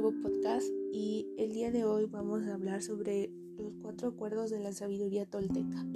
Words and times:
nuevo 0.00 0.12
podcast 0.22 0.66
y 0.92 1.24
el 1.38 1.52
día 1.52 1.70
de 1.70 1.84
hoy 1.84 2.06
vamos 2.06 2.42
a 2.46 2.54
hablar 2.54 2.82
sobre 2.82 3.30
los 3.56 3.76
cuatro 3.80 4.08
acuerdos 4.08 4.50
de 4.50 4.58
la 4.58 4.72
sabiduría 4.72 5.24
tolteca. 5.24 5.86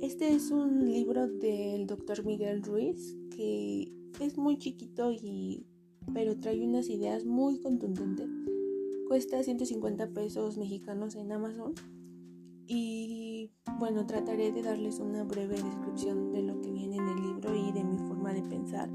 Este 0.00 0.34
es 0.34 0.50
un 0.50 0.90
libro 0.90 1.28
del 1.28 1.86
doctor 1.86 2.24
Miguel 2.24 2.64
Ruiz 2.64 3.16
que 3.36 3.92
es 4.18 4.36
muy 4.36 4.58
chiquito 4.58 5.12
y 5.12 5.64
pero 6.12 6.36
trae 6.40 6.66
unas 6.66 6.88
ideas 6.88 7.24
muy 7.24 7.60
contundentes. 7.60 8.28
Cuesta 9.06 9.40
150 9.40 10.08
pesos 10.08 10.58
mexicanos 10.58 11.14
en 11.14 11.30
Amazon 11.30 11.74
y 12.66 13.52
bueno, 13.78 14.04
trataré 14.04 14.50
de 14.50 14.62
darles 14.62 14.98
una 14.98 15.22
breve 15.22 15.62
descripción 15.62 16.32
de 16.32 16.42
lo 16.42 16.60
que 16.60 16.72
viene 16.72 16.96
en 16.96 17.08
el 17.08 17.22
libro 17.22 17.54
y 17.54 17.70
de 17.70 17.84
mi 17.84 17.98
forma 17.98 18.32
de 18.32 18.42
pensar 18.42 18.90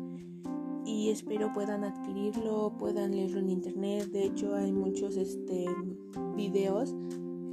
y 0.86 1.10
espero 1.10 1.52
puedan 1.52 1.84
adquirirlo, 1.84 2.78
puedan 2.78 3.12
leerlo 3.12 3.40
en 3.40 3.50
internet. 3.50 4.06
De 4.12 4.26
hecho, 4.26 4.54
hay 4.56 4.72
muchos 4.72 5.18
este, 5.18 5.66
videos 6.36 6.96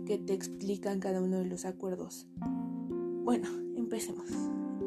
que 0.04 0.18
te 0.18 0.34
explican 0.34 1.00
cada 1.00 1.22
uno 1.22 1.38
de 1.38 1.46
los 1.46 1.64
acuerdos. 1.64 2.26
Bueno, 3.24 3.48
empecemos. 3.76 4.30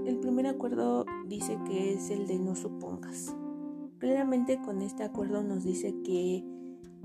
El 0.05 0.19
primer 0.19 0.45
acuerdo 0.45 1.05
dice 1.27 1.57
que 1.65 1.93
es 1.93 2.11
el 2.11 2.27
de 2.27 2.37
no 2.37 2.55
supongas. 2.55 3.35
Claramente 3.97 4.59
con 4.63 4.81
este 4.81 5.03
acuerdo 5.03 5.41
nos 5.41 5.63
dice 5.63 5.95
que 6.03 6.43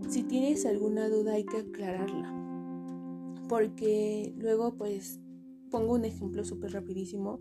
si 0.09 0.23
tienes 0.23 0.67
alguna 0.67 1.09
duda 1.09 1.33
hay 1.34 1.45
que 1.45 1.59
aclararla. 1.59 2.34
Porque 3.48 4.34
luego 4.37 4.75
pues 4.75 5.20
pongo 5.70 5.95
un 5.95 6.05
ejemplo 6.05 6.45
súper 6.45 6.73
rapidísimo. 6.73 7.39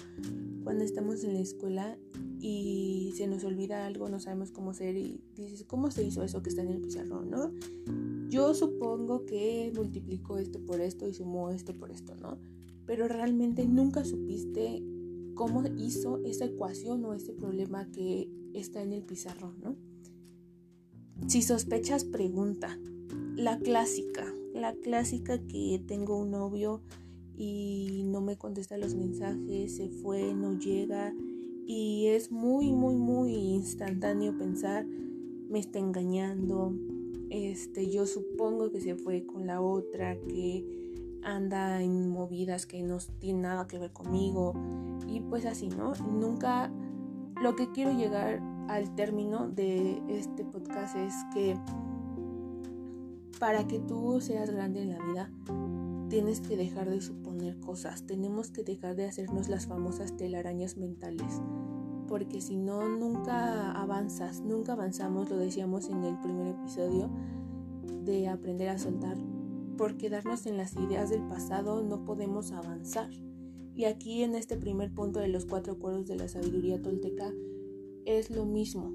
Cuando 0.64 0.84
estamos 0.86 1.24
en 1.24 1.34
la 1.34 1.40
escuela 1.40 1.98
y 2.42 3.14
se 3.16 3.28
nos 3.28 3.44
olvida 3.44 3.86
algo, 3.86 4.08
no 4.08 4.20
sabemos 4.20 4.52
cómo 4.52 4.72
hacer 4.72 4.96
y 4.96 5.22
dices, 5.36 5.66
¿cómo 5.66 5.92
se 5.92 6.04
hizo 6.04 6.24
eso 6.24 6.42
que 6.42 6.50
está 6.50 6.62
en 6.62 6.70
el 6.70 6.80
pizarrón, 6.80 7.30
no? 7.30 7.52
Yo 8.30 8.54
supongo 8.54 9.26
que 9.26 9.72
multiplicó 9.76 10.38
esto 10.38 10.60
por 10.66 10.80
esto 10.80 11.08
y 11.08 11.14
sumó 11.14 11.50
esto 11.50 11.74
por 11.74 11.92
esto, 11.92 12.16
¿no? 12.16 12.38
Pero 12.86 13.08
realmente 13.08 13.68
nunca 13.68 14.06
supiste 14.06 14.82
cómo 15.36 15.64
hizo 15.78 16.20
esa 16.24 16.46
ecuación 16.46 17.04
o 17.06 17.14
ese 17.14 17.34
problema 17.34 17.90
que 17.92 18.30
está 18.54 18.82
en 18.82 18.94
el 18.94 19.04
pizarrón, 19.04 19.56
¿no? 19.62 19.76
Si 21.28 21.42
sospechas, 21.42 22.06
pregunta. 22.06 22.80
La 23.36 23.60
clásica, 23.60 24.26
la 24.54 24.74
clásica 24.76 25.40
que 25.48 25.82
tengo 25.86 26.18
un 26.18 26.32
novio 26.32 26.82
y 27.36 28.04
no 28.06 28.22
me 28.22 28.38
contesta 28.38 28.78
los 28.78 28.96
mensajes, 28.96 29.76
se 29.76 29.90
fue, 29.90 30.34
no 30.34 30.58
llega 30.58 31.14
y 31.72 32.08
es 32.08 32.32
muy, 32.32 32.72
muy, 32.72 32.96
muy 32.96 33.32
instantáneo 33.32 34.36
pensar, 34.36 34.88
me 34.88 35.60
está 35.60 35.78
engañando, 35.78 36.74
este, 37.30 37.92
yo 37.92 38.08
supongo 38.08 38.72
que 38.72 38.82
se 38.82 38.96
fue 38.96 39.24
con 39.28 39.46
la 39.46 39.62
otra, 39.62 40.16
que 40.16 40.66
anda 41.22 41.84
en 41.84 42.10
movidas 42.10 42.66
que 42.66 42.82
no 42.82 42.98
tiene 43.20 43.42
nada 43.42 43.68
que 43.68 43.78
ver 43.78 43.94
conmigo 43.94 44.56
y 45.08 45.20
pues 45.20 45.46
así, 45.46 45.70
¿no? 45.70 45.94
Nunca, 46.12 46.72
lo 47.40 47.56
que 47.56 47.72
quiero 47.72 47.92
llegar 47.92 48.42
al 48.68 48.96
término 48.96 49.48
de 49.48 50.02
este 50.10 50.44
podcast 50.46 50.96
es 50.96 51.14
que 51.36 51.56
para 53.40 53.68
que 53.68 53.78
tú 53.78 54.22
seas 54.22 54.50
grande 54.50 54.82
en 54.82 54.90
la 54.90 55.06
vida, 55.06 55.32
tienes 56.10 56.42
que 56.42 56.58
dejar 56.58 56.90
de 56.90 57.02
suponer 57.02 57.60
cosas, 57.60 58.06
tenemos 58.06 58.50
que 58.50 58.64
dejar 58.64 58.96
de 58.96 59.06
hacernos 59.06 59.48
las 59.48 59.68
famosas 59.68 60.18
telarañas 60.18 60.76
mentales, 60.76 61.42
porque 62.08 62.42
si 62.42 62.58
no, 62.58 62.90
nunca 62.90 63.72
avanzas, 63.72 64.42
nunca 64.42 64.74
avanzamos, 64.74 65.30
lo 65.30 65.38
decíamos 65.38 65.88
en 65.90 66.04
el 66.04 66.20
primer 66.20 66.48
episodio, 66.48 67.10
de 68.04 68.28
aprender 68.28 68.70
a 68.70 68.80
soltar, 68.80 69.18
por 69.78 69.98
quedarnos 69.98 70.46
en 70.48 70.58
las 70.58 70.76
ideas 70.76 71.10
del 71.10 71.22
pasado 71.28 71.84
no 71.84 72.04
podemos 72.04 72.52
avanzar. 72.52 73.10
Y 73.76 73.86
aquí 73.86 74.24
en 74.24 74.36
este 74.36 74.58
primer 74.58 74.94
punto 74.94 75.20
de 75.20 75.30
los 75.30 75.46
cuatro 75.46 75.74
acuerdos 75.74 76.06
de 76.08 76.18
la 76.18 76.28
sabiduría 76.28 76.82
tolteca 76.82 77.32
es 78.04 78.30
lo 78.30 78.46
mismo. 78.46 78.92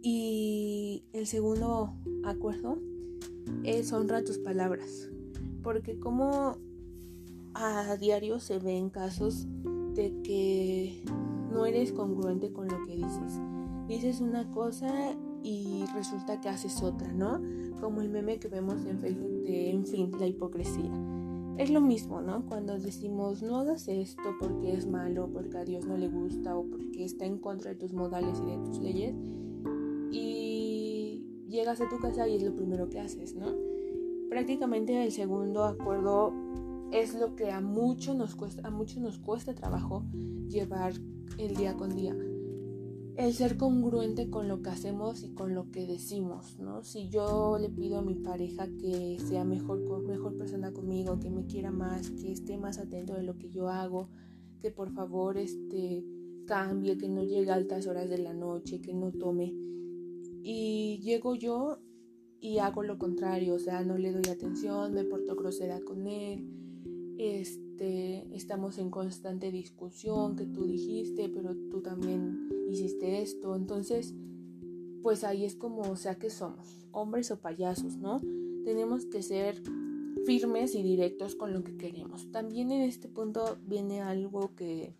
Y 0.00 1.04
el 1.12 1.26
segundo 1.26 1.92
acuerdo 2.24 2.78
es 3.64 3.92
honra 3.92 4.24
tus 4.24 4.38
palabras 4.38 5.09
porque 5.62 5.98
como 5.98 6.56
a 7.54 7.96
diario 7.96 8.38
se 8.38 8.58
ven 8.58 8.90
casos 8.90 9.46
de 9.94 10.14
que 10.22 11.02
no 11.52 11.66
eres 11.66 11.92
congruente 11.92 12.52
con 12.52 12.68
lo 12.68 12.86
que 12.86 12.96
dices. 12.96 13.40
Dices 13.88 14.20
una 14.20 14.50
cosa 14.50 15.16
y 15.42 15.84
resulta 15.94 16.40
que 16.40 16.48
haces 16.48 16.82
otra, 16.82 17.12
¿no? 17.12 17.40
Como 17.80 18.02
el 18.02 18.08
meme 18.08 18.38
que 18.38 18.48
vemos 18.48 18.84
en 18.86 18.98
Facebook 18.98 19.42
de, 19.42 19.70
en 19.70 19.86
fin, 19.86 20.12
la 20.18 20.26
hipocresía. 20.26 20.90
Es 21.56 21.70
lo 21.70 21.80
mismo, 21.80 22.22
¿no? 22.22 22.46
Cuando 22.46 22.78
decimos 22.78 23.42
no 23.42 23.58
hagas 23.58 23.88
esto 23.88 24.22
porque 24.38 24.74
es 24.74 24.86
malo, 24.86 25.28
porque 25.32 25.58
a 25.58 25.64
Dios 25.64 25.86
no 25.86 25.96
le 25.96 26.08
gusta 26.08 26.56
o 26.56 26.64
porque 26.64 27.04
está 27.04 27.26
en 27.26 27.38
contra 27.38 27.70
de 27.70 27.76
tus 27.76 27.92
modales 27.92 28.40
y 28.40 28.50
de 28.50 28.58
tus 28.58 28.78
leyes. 28.78 29.14
Y 30.12 31.24
llegas 31.48 31.80
a 31.80 31.88
tu 31.88 31.98
casa 31.98 32.28
y 32.28 32.36
es 32.36 32.42
lo 32.42 32.54
primero 32.54 32.88
que 32.88 33.00
haces, 33.00 33.34
¿no? 33.34 33.48
Prácticamente 34.30 35.02
el 35.02 35.12
segundo 35.12 35.64
acuerdo 35.64 36.32
es 36.92 37.14
lo 37.14 37.34
que 37.36 37.50
a 37.50 37.60
muchos 37.60 38.16
nos 38.16 38.34
cuesta, 38.36 38.66
a 38.66 38.70
muchos 38.70 38.98
nos 38.98 39.18
cuesta 39.18 39.54
trabajo 39.54 40.04
llevar 40.48 40.94
el 41.36 41.56
día 41.56 41.76
con 41.76 41.94
día. 41.94 42.16
El 43.16 43.34
ser 43.34 43.58
congruente 43.58 44.30
con 44.30 44.48
lo 44.48 44.62
que 44.62 44.70
hacemos 44.70 45.24
y 45.24 45.34
con 45.34 45.54
lo 45.54 45.70
que 45.70 45.86
decimos, 45.86 46.58
¿no? 46.58 46.82
Si 46.82 47.08
yo 47.10 47.58
le 47.60 47.68
pido 47.68 47.98
a 47.98 48.02
mi 48.02 48.14
pareja 48.14 48.66
que 48.78 49.18
sea 49.18 49.44
mejor, 49.44 49.80
mejor 50.06 50.38
persona 50.38 50.72
conmigo, 50.72 51.18
que 51.20 51.28
me 51.28 51.44
quiera 51.44 51.70
más, 51.70 52.10
que 52.10 52.32
esté 52.32 52.56
más 52.56 52.78
atento 52.78 53.14
de 53.14 53.24
lo 53.24 53.36
que 53.36 53.50
yo 53.50 53.68
hago, 53.68 54.08
que 54.60 54.70
por 54.70 54.90
favor 54.92 55.36
este, 55.36 56.04
cambie, 56.46 56.96
que 56.96 57.08
no 57.08 57.22
llegue 57.24 57.50
a 57.50 57.54
altas 57.54 57.86
horas 57.86 58.08
de 58.08 58.18
la 58.18 58.32
noche, 58.32 58.80
que 58.80 58.94
no 58.94 59.12
tome. 59.12 59.52
Y 60.42 60.98
llego 61.02 61.34
yo 61.34 61.80
y 62.40 62.58
hago 62.58 62.82
lo 62.82 62.98
contrario, 62.98 63.54
o 63.54 63.58
sea, 63.58 63.84
no 63.84 63.98
le 63.98 64.12
doy 64.12 64.30
atención, 64.30 64.94
me 64.94 65.04
porto 65.04 65.36
grosera 65.36 65.80
con 65.80 66.06
él, 66.06 66.48
este, 67.18 68.34
estamos 68.34 68.78
en 68.78 68.90
constante 68.90 69.52
discusión, 69.52 70.36
que 70.36 70.46
tú 70.46 70.64
dijiste, 70.64 71.28
pero 71.28 71.54
tú 71.70 71.82
también 71.82 72.48
hiciste 72.70 73.20
esto, 73.20 73.54
entonces, 73.54 74.14
pues 75.02 75.22
ahí 75.24 75.44
es 75.44 75.54
como, 75.54 75.82
o 75.82 75.96
sea, 75.96 76.14
que 76.14 76.30
somos, 76.30 76.86
hombres 76.92 77.30
o 77.30 77.40
payasos, 77.40 77.98
¿no? 77.98 78.20
Tenemos 78.64 79.04
que 79.04 79.22
ser 79.22 79.62
firmes 80.24 80.74
y 80.74 80.82
directos 80.82 81.34
con 81.34 81.52
lo 81.52 81.62
que 81.62 81.76
queremos. 81.76 82.30
También 82.30 82.70
en 82.72 82.82
este 82.82 83.08
punto 83.08 83.58
viene 83.66 84.00
algo 84.00 84.54
que 84.54 84.94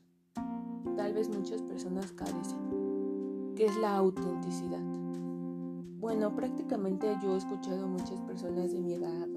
tal 0.96 1.14
vez 1.14 1.28
muchas 1.28 1.62
personas 1.62 2.12
carecen, 2.12 3.54
que 3.54 3.66
es 3.66 3.76
la 3.76 3.96
autenticidad. 3.96 4.82
Bueno, 6.00 6.34
prácticamente 6.34 7.14
yo 7.22 7.34
he 7.34 7.36
escuchado 7.36 7.86
muchas 7.86 8.18
personas 8.22 8.72
de 8.72 8.80
mi 8.80 8.94
edad 8.94 9.28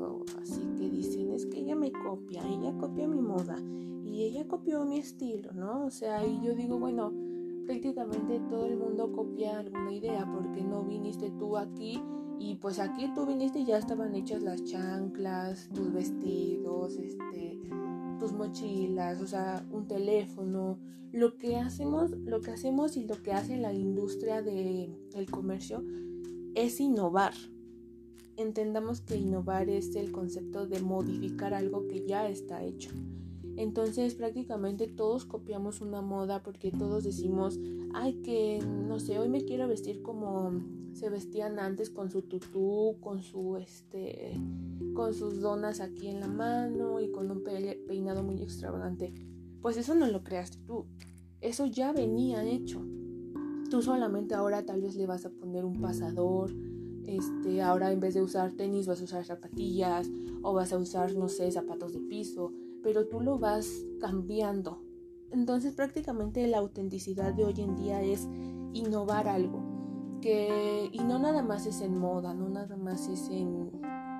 así 0.41 0.61
que 0.77 0.89
dicen, 0.89 1.31
es 1.31 1.45
que 1.45 1.59
ella 1.59 1.75
me 1.75 1.91
copia, 1.91 2.41
ella 2.47 2.73
copia 2.79 3.05
mi 3.05 3.21
moda 3.21 3.57
y 4.05 4.23
ella 4.23 4.47
copió 4.47 4.85
mi 4.85 4.97
estilo, 4.97 5.51
¿no? 5.51 5.85
O 5.85 5.89
sea, 5.91 6.25
y 6.25 6.39
yo 6.41 6.55
digo, 6.55 6.79
bueno, 6.79 7.11
prácticamente 7.65 8.39
todo 8.49 8.65
el 8.65 8.77
mundo 8.77 9.11
copia 9.11 9.59
alguna 9.59 9.91
idea 9.91 10.25
porque 10.25 10.63
no 10.63 10.83
viniste 10.83 11.31
tú 11.31 11.57
aquí 11.57 12.01
y 12.39 12.55
pues 12.55 12.79
aquí 12.79 13.11
tú 13.13 13.25
viniste 13.25 13.59
y 13.59 13.65
ya 13.65 13.77
estaban 13.77 14.15
hechas 14.15 14.41
las 14.41 14.63
chanclas, 14.63 15.69
tus 15.73 15.91
vestidos, 15.91 16.95
este, 16.95 17.59
tus 18.19 18.31
mochilas, 18.31 19.21
o 19.21 19.27
sea, 19.27 19.65
un 19.69 19.85
teléfono, 19.85 20.79
lo 21.11 21.37
que 21.37 21.57
hacemos, 21.57 22.11
lo 22.11 22.39
que 22.39 22.51
hacemos 22.51 22.95
y 22.95 23.03
lo 23.05 23.21
que 23.21 23.33
hace 23.33 23.57
la 23.57 23.73
industria 23.73 24.41
del 24.41 25.29
comercio 25.29 25.83
es 26.55 26.79
innovar. 26.79 27.33
Entendamos 28.35 29.01
que 29.01 29.17
innovar 29.17 29.69
es 29.69 29.95
el 29.95 30.11
concepto 30.11 30.67
de 30.67 30.81
modificar 30.81 31.53
algo 31.53 31.87
que 31.87 32.05
ya 32.05 32.27
está 32.29 32.63
hecho. 32.63 32.89
Entonces 33.55 34.15
prácticamente 34.15 34.87
todos 34.87 35.25
copiamos 35.25 35.81
una 35.81 36.01
moda 36.01 36.41
porque 36.41 36.71
todos 36.71 37.03
decimos, 37.03 37.59
ay 37.93 38.15
que, 38.23 38.59
no 38.65 38.99
sé, 38.99 39.19
hoy 39.19 39.29
me 39.29 39.45
quiero 39.45 39.67
vestir 39.67 40.01
como 40.01 40.51
se 40.93 41.09
vestían 41.09 41.59
antes 41.59 41.89
con 41.89 42.09
su 42.09 42.23
tutú, 42.23 42.97
con 42.99 43.21
su 43.21 43.57
este, 43.57 44.39
con 44.95 45.13
sus 45.13 45.39
donas 45.39 45.81
aquí 45.81 46.07
en 46.07 46.19
la 46.19 46.27
mano 46.27 46.99
y 46.99 47.11
con 47.11 47.29
un 47.29 47.43
peinado 47.43 48.23
muy 48.23 48.41
extravagante. 48.41 49.13
Pues 49.61 49.77
eso 49.77 49.93
no 49.93 50.07
lo 50.07 50.23
creaste 50.23 50.57
tú, 50.65 50.87
eso 51.39 51.67
ya 51.67 51.93
venía 51.93 52.43
hecho. 52.43 52.83
Tú 53.73 53.81
solamente 53.81 54.35
ahora 54.35 54.63
tal 54.63 54.83
vez 54.83 54.93
le 54.93 55.07
vas 55.07 55.25
a 55.25 55.31
poner 55.31 55.65
un 55.65 55.81
pasador, 55.81 56.51
este, 57.07 57.63
ahora 57.63 57.91
en 57.91 57.99
vez 57.99 58.13
de 58.13 58.21
usar 58.21 58.51
tenis 58.51 58.85
vas 58.85 59.01
a 59.01 59.05
usar 59.05 59.25
zapatillas 59.25 60.11
o 60.43 60.53
vas 60.53 60.73
a 60.73 60.77
usar, 60.77 61.15
no 61.15 61.27
sé, 61.27 61.51
zapatos 61.51 61.91
de 61.91 62.01
piso, 62.01 62.53
pero 62.83 63.07
tú 63.07 63.19
lo 63.19 63.39
vas 63.39 63.67
cambiando. 63.99 64.83
Entonces 65.31 65.73
prácticamente 65.73 66.45
la 66.45 66.59
autenticidad 66.59 67.33
de 67.33 67.45
hoy 67.45 67.55
en 67.61 67.75
día 67.75 68.03
es 68.03 68.29
innovar 68.73 69.27
algo. 69.27 69.63
que, 70.21 70.87
y 70.91 70.99
no 70.99 71.17
nada 71.17 71.41
más 71.41 71.65
es 71.65 71.81
en 71.81 71.97
moda, 71.97 72.35
no 72.35 72.49
nada 72.49 72.77
más 72.77 73.07
es 73.07 73.27
en, 73.29 73.71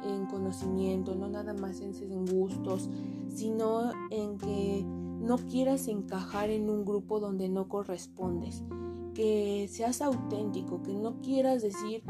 en 0.04 0.26
conocimiento, 0.26 1.14
no 1.14 1.30
nada 1.30 1.54
más 1.54 1.80
es 1.80 2.02
en 2.02 2.26
gustos, 2.26 2.90
sino 3.28 3.92
en 4.10 4.40
que 4.40 4.84
no 4.84 5.38
quieras 5.38 5.88
encajar 5.90 6.50
en 6.50 6.72
un 6.72 6.84
grupo 6.86 7.20
donde 7.20 7.50
no 7.50 7.70
correspondes, 7.70 8.64
que 9.14 9.68
seas 9.70 10.02
auténtico, 10.02 10.82
que 10.82 10.94
no 10.94 11.22
quieras 11.22 11.62
decir, 11.62 12.04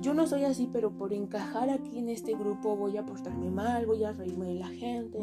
yo 0.00 0.14
no 0.14 0.26
soy 0.26 0.44
así, 0.44 0.68
pero 0.72 0.96
por 0.96 1.12
encajar 1.12 1.68
aquí 1.68 1.98
en 1.98 2.08
este 2.08 2.34
grupo 2.34 2.76
voy 2.76 2.96
a 2.96 3.04
portarme 3.04 3.50
mal, 3.50 3.86
voy 3.86 4.04
a 4.04 4.12
reírme 4.12 4.46
de 4.46 4.54
la 4.54 4.68
gente, 4.68 5.18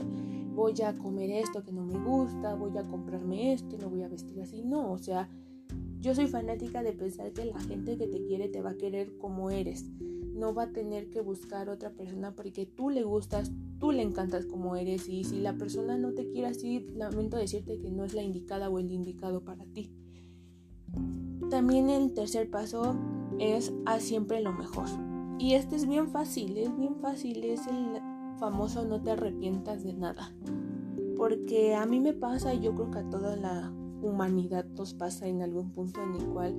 voy 0.54 0.80
a 0.82 0.94
comer 0.94 1.32
esto 1.32 1.64
que 1.64 1.72
no 1.72 1.84
me 1.84 1.98
gusta, 1.98 2.56
voy 2.56 2.78
a 2.78 2.84
comprarme 2.84 3.54
esto 3.54 3.76
y 3.76 3.80
no 3.80 3.90
voy 3.90 4.04
a 4.04 4.08
vestir 4.08 4.40
así. 4.42 4.64
No, 4.64 4.92
o 4.92 4.98
sea, 5.00 5.30
yo 6.00 6.14
soy 6.14 6.28
fanática 6.28 6.84
de 6.84 6.94
pensar 6.94 7.34
que 7.34 7.46
la 7.46 7.60
gente 7.60 7.98
que 7.98 8.08
te 8.08 8.24
quiere 8.24 8.50
te 8.50 8.62
va 8.62 8.72
a 8.72 8.78
querer 8.78 9.18
como 9.18 9.50
eres. 9.50 9.86
No 10.36 10.54
va 10.54 10.64
a 10.64 10.72
tener 10.72 11.10
que 11.10 11.22
buscar 11.22 11.70
otra 11.70 11.90
persona 11.90 12.36
porque 12.36 12.68
tú 12.68 12.92
le 12.92 13.04
gustas, 13.04 13.52
tú 13.80 13.92
le 13.92 14.04
encantas 14.04 14.46
como 14.46 14.76
eres 14.76 15.10
y 15.10 15.24
si 15.24 15.40
la 15.40 15.58
persona 15.58 15.98
no 15.98 16.14
te 16.14 16.28
quiere 16.28 16.50
así, 16.50 16.86
lamento 16.96 17.38
decirte 17.38 17.80
que 17.80 17.90
no 17.90 18.06
es 18.06 18.14
la 18.14 18.22
indicada 18.22 18.70
o 18.70 18.78
el 18.78 18.92
indicado 18.92 19.44
para 19.44 19.66
ti. 19.66 19.92
También 21.50 21.90
el 21.90 22.14
tercer 22.14 22.50
paso 22.50 22.96
es 23.40 23.74
haz 23.86 24.04
siempre 24.04 24.42
lo 24.42 24.52
mejor. 24.52 24.88
Y 25.40 25.54
este 25.54 25.76
es 25.76 25.88
bien 25.88 26.10
fácil, 26.10 26.58
es 26.58 26.76
bien 26.78 26.96
fácil, 26.96 27.44
es 27.44 27.68
el 27.68 28.02
famoso 28.38 28.86
no 28.86 29.02
te 29.02 29.12
arrepientas 29.12 29.84
de 29.84 29.94
nada. 29.94 30.34
Porque 31.16 31.74
a 31.76 31.86
mí 31.86 32.00
me 32.00 32.14
pasa 32.14 32.54
y 32.54 32.60
yo 32.60 32.76
creo 32.76 32.92
que 32.92 33.00
a 33.00 33.10
toda 33.10 33.36
la 33.36 33.72
humanidad 34.02 34.66
nos 34.78 34.94
pasa 34.94 35.28
en 35.28 35.42
algún 35.42 35.72
punto 35.72 36.02
en 36.04 36.16
el 36.16 36.26
cual 36.28 36.56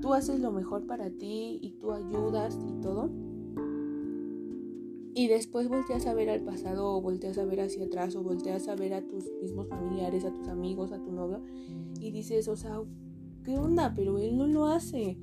tú 0.00 0.12
haces 0.12 0.40
lo 0.40 0.50
mejor 0.50 0.86
para 0.86 1.10
ti 1.10 1.58
y 1.62 1.70
tú 1.78 1.92
ayudas 1.92 2.58
y 2.68 2.80
todo. 2.80 3.10
Y 5.14 5.28
después 5.28 5.68
volteas 5.68 6.06
a 6.06 6.14
ver 6.14 6.30
al 6.30 6.40
pasado 6.40 6.96
o 6.96 7.00
volteas 7.00 7.38
a 7.38 7.44
ver 7.44 7.60
hacia 7.60 7.84
atrás 7.84 8.16
o 8.16 8.22
volteas 8.22 8.66
a 8.68 8.74
ver 8.74 8.94
a 8.94 9.02
tus 9.02 9.30
mismos 9.40 9.68
familiares, 9.68 10.24
a 10.24 10.32
tus 10.32 10.48
amigos, 10.48 10.90
a 10.90 10.98
tu 10.98 11.12
novio 11.12 11.42
y 12.00 12.10
dices, 12.10 12.48
o 12.48 12.56
sea, 12.56 12.80
¿qué 13.44 13.58
onda? 13.58 13.92
Pero 13.94 14.18
él 14.18 14.36
no 14.36 14.46
lo 14.46 14.66
hace. 14.66 15.18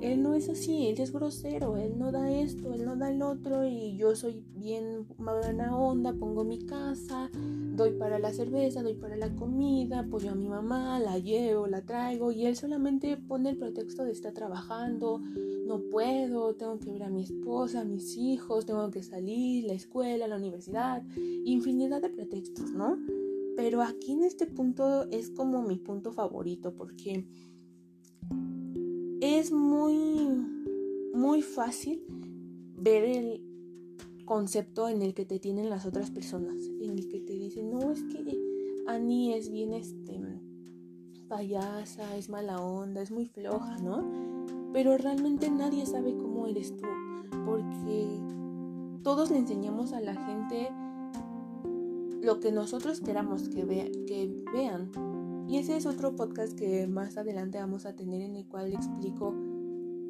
Él 0.00 0.22
no 0.22 0.34
es 0.34 0.48
así, 0.50 0.88
él 0.88 1.00
es 1.00 1.10
grosero, 1.10 1.78
él 1.78 1.98
no 1.98 2.12
da 2.12 2.30
esto, 2.30 2.74
él 2.74 2.84
no 2.84 2.96
da 2.96 3.10
el 3.10 3.22
otro 3.22 3.64
y 3.66 3.96
yo 3.96 4.14
soy 4.14 4.44
bien 4.54 5.06
buena 5.16 5.74
onda, 5.74 6.12
pongo 6.12 6.44
mi 6.44 6.58
casa, 6.58 7.30
doy 7.32 7.92
para 7.92 8.18
la 8.18 8.30
cerveza, 8.30 8.82
doy 8.82 8.92
para 8.92 9.16
la 9.16 9.34
comida, 9.34 10.00
apoyo 10.00 10.32
a 10.32 10.34
mi 10.34 10.48
mamá, 10.48 11.00
la 11.00 11.18
llevo, 11.18 11.66
la 11.66 11.80
traigo 11.80 12.30
y 12.30 12.44
él 12.44 12.56
solamente 12.56 13.16
pone 13.16 13.48
el 13.50 13.56
pretexto 13.56 14.04
de 14.04 14.12
estar 14.12 14.34
trabajando, 14.34 15.22
no 15.66 15.80
puedo, 15.90 16.54
tengo 16.54 16.78
que 16.78 16.90
ver 16.90 17.04
a 17.04 17.10
mi 17.10 17.22
esposa, 17.22 17.80
a 17.80 17.84
mis 17.84 18.18
hijos, 18.18 18.66
tengo 18.66 18.90
que 18.90 19.02
salir, 19.02 19.64
la 19.64 19.72
escuela, 19.72 20.28
la 20.28 20.36
universidad, 20.36 21.02
infinidad 21.16 22.02
de 22.02 22.10
pretextos, 22.10 22.70
¿no? 22.70 22.98
Pero 23.56 23.80
aquí 23.80 24.12
en 24.12 24.22
este 24.22 24.46
punto 24.46 25.04
es 25.10 25.30
como 25.30 25.62
mi 25.62 25.78
punto 25.78 26.12
favorito 26.12 26.74
porque 26.74 27.26
es 29.26 29.50
muy, 29.50 30.28
muy 31.14 31.42
fácil 31.42 32.04
ver 32.76 33.04
el 33.04 33.42
concepto 34.24 34.88
en 34.88 35.02
el 35.02 35.14
que 35.14 35.24
te 35.24 35.38
tienen 35.38 35.68
las 35.68 35.86
otras 35.86 36.10
personas, 36.10 36.56
en 36.80 36.90
el 36.90 37.08
que 37.08 37.20
te 37.20 37.32
dicen, 37.32 37.70
no, 37.70 37.90
es 37.90 38.02
que 38.04 38.38
Annie 38.86 39.36
es 39.36 39.50
bien 39.50 39.72
este 39.72 40.20
payasa, 41.28 42.16
es 42.16 42.28
mala 42.28 42.60
onda, 42.60 43.02
es 43.02 43.10
muy 43.10 43.26
floja, 43.26 43.78
¿no? 43.78 44.04
Pero 44.72 44.96
realmente 44.96 45.50
nadie 45.50 45.84
sabe 45.86 46.16
cómo 46.16 46.46
eres 46.46 46.76
tú, 46.76 46.86
porque 47.44 48.06
todos 49.02 49.30
le 49.30 49.38
enseñamos 49.38 49.92
a 49.92 50.00
la 50.00 50.14
gente 50.14 50.70
lo 52.22 52.40
que 52.40 52.52
nosotros 52.52 53.00
queramos 53.00 53.48
que, 53.48 53.64
que 54.06 54.44
vean, 54.52 54.90
y 55.48 55.58
ese 55.58 55.76
es 55.76 55.86
otro 55.86 56.16
podcast 56.16 56.58
que 56.58 56.86
más 56.86 57.16
adelante 57.16 57.58
vamos 57.58 57.86
a 57.86 57.94
tener 57.94 58.20
en 58.22 58.36
el 58.36 58.46
cual 58.46 58.72
explico 58.72 59.34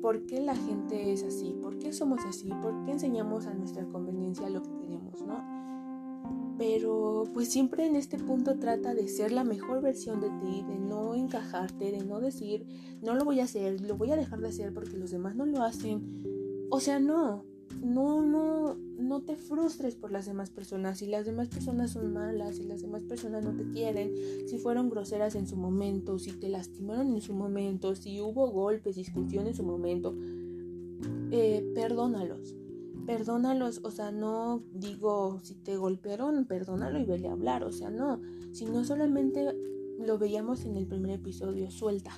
por 0.00 0.24
qué 0.26 0.40
la 0.40 0.56
gente 0.56 1.12
es 1.12 1.24
así, 1.24 1.54
por 1.60 1.78
qué 1.78 1.92
somos 1.92 2.24
así, 2.26 2.48
por 2.62 2.84
qué 2.84 2.92
enseñamos 2.92 3.46
a 3.46 3.54
nuestra 3.54 3.84
conveniencia 3.86 4.48
lo 4.48 4.62
que 4.62 4.74
queremos, 4.76 5.22
¿no? 5.22 5.44
Pero 6.58 7.24
pues 7.34 7.50
siempre 7.50 7.86
en 7.86 7.96
este 7.96 8.18
punto 8.18 8.58
trata 8.58 8.94
de 8.94 9.08
ser 9.08 9.30
la 9.30 9.44
mejor 9.44 9.82
versión 9.82 10.20
de 10.20 10.30
ti, 10.30 10.64
de 10.66 10.78
no 10.78 11.14
encajarte, 11.14 11.92
de 11.92 12.04
no 12.04 12.20
decir, 12.20 12.66
no 13.02 13.14
lo 13.14 13.24
voy 13.24 13.40
a 13.40 13.44
hacer, 13.44 13.80
lo 13.82 13.96
voy 13.96 14.12
a 14.12 14.16
dejar 14.16 14.40
de 14.40 14.48
hacer 14.48 14.72
porque 14.72 14.96
los 14.96 15.10
demás 15.10 15.36
no 15.36 15.44
lo 15.44 15.62
hacen. 15.62 16.66
O 16.70 16.80
sea, 16.80 16.98
no, 16.98 17.44
no, 17.82 18.22
no, 18.22 18.74
no 18.74 19.22
te 19.22 19.36
frustres 19.36 19.94
por 19.94 20.10
las 20.10 20.26
demás 20.26 20.50
personas. 20.50 20.98
Si 20.98 21.06
las 21.06 21.26
demás 21.26 21.48
personas 21.48 21.92
son 21.92 22.12
malas, 22.12 22.56
si 22.56 22.64
las 22.64 22.82
demás 22.82 23.02
personas 23.02 23.44
no 23.44 23.52
te 23.54 23.68
quieren, 23.70 24.14
si 24.48 24.58
fueron 24.58 24.90
groseras 24.90 25.34
en 25.34 25.46
su 25.46 25.56
momento, 25.56 26.18
si 26.18 26.32
te 26.32 26.48
lastimaron 26.48 27.14
en 27.14 27.20
su 27.20 27.34
momento, 27.34 27.94
si 27.94 28.20
hubo 28.20 28.50
golpes, 28.50 28.96
discusión 28.96 29.46
en 29.46 29.54
su 29.54 29.62
momento, 29.62 30.14
eh, 31.30 31.72
perdónalos. 31.74 32.56
Perdónalos, 33.06 33.80
o 33.84 33.90
sea, 33.92 34.10
no 34.10 34.64
digo 34.72 35.38
si 35.44 35.54
te 35.54 35.76
golpearon, 35.76 36.44
perdónalo 36.46 36.98
y 36.98 37.04
vele 37.04 37.28
a 37.28 37.32
hablar, 37.32 37.62
o 37.62 37.70
sea, 37.70 37.88
no, 37.88 38.20
sino 38.50 38.84
solamente 38.84 39.54
lo 40.00 40.18
veíamos 40.18 40.64
en 40.64 40.76
el 40.76 40.86
primer 40.86 41.12
episodio, 41.12 41.70
suelta, 41.70 42.10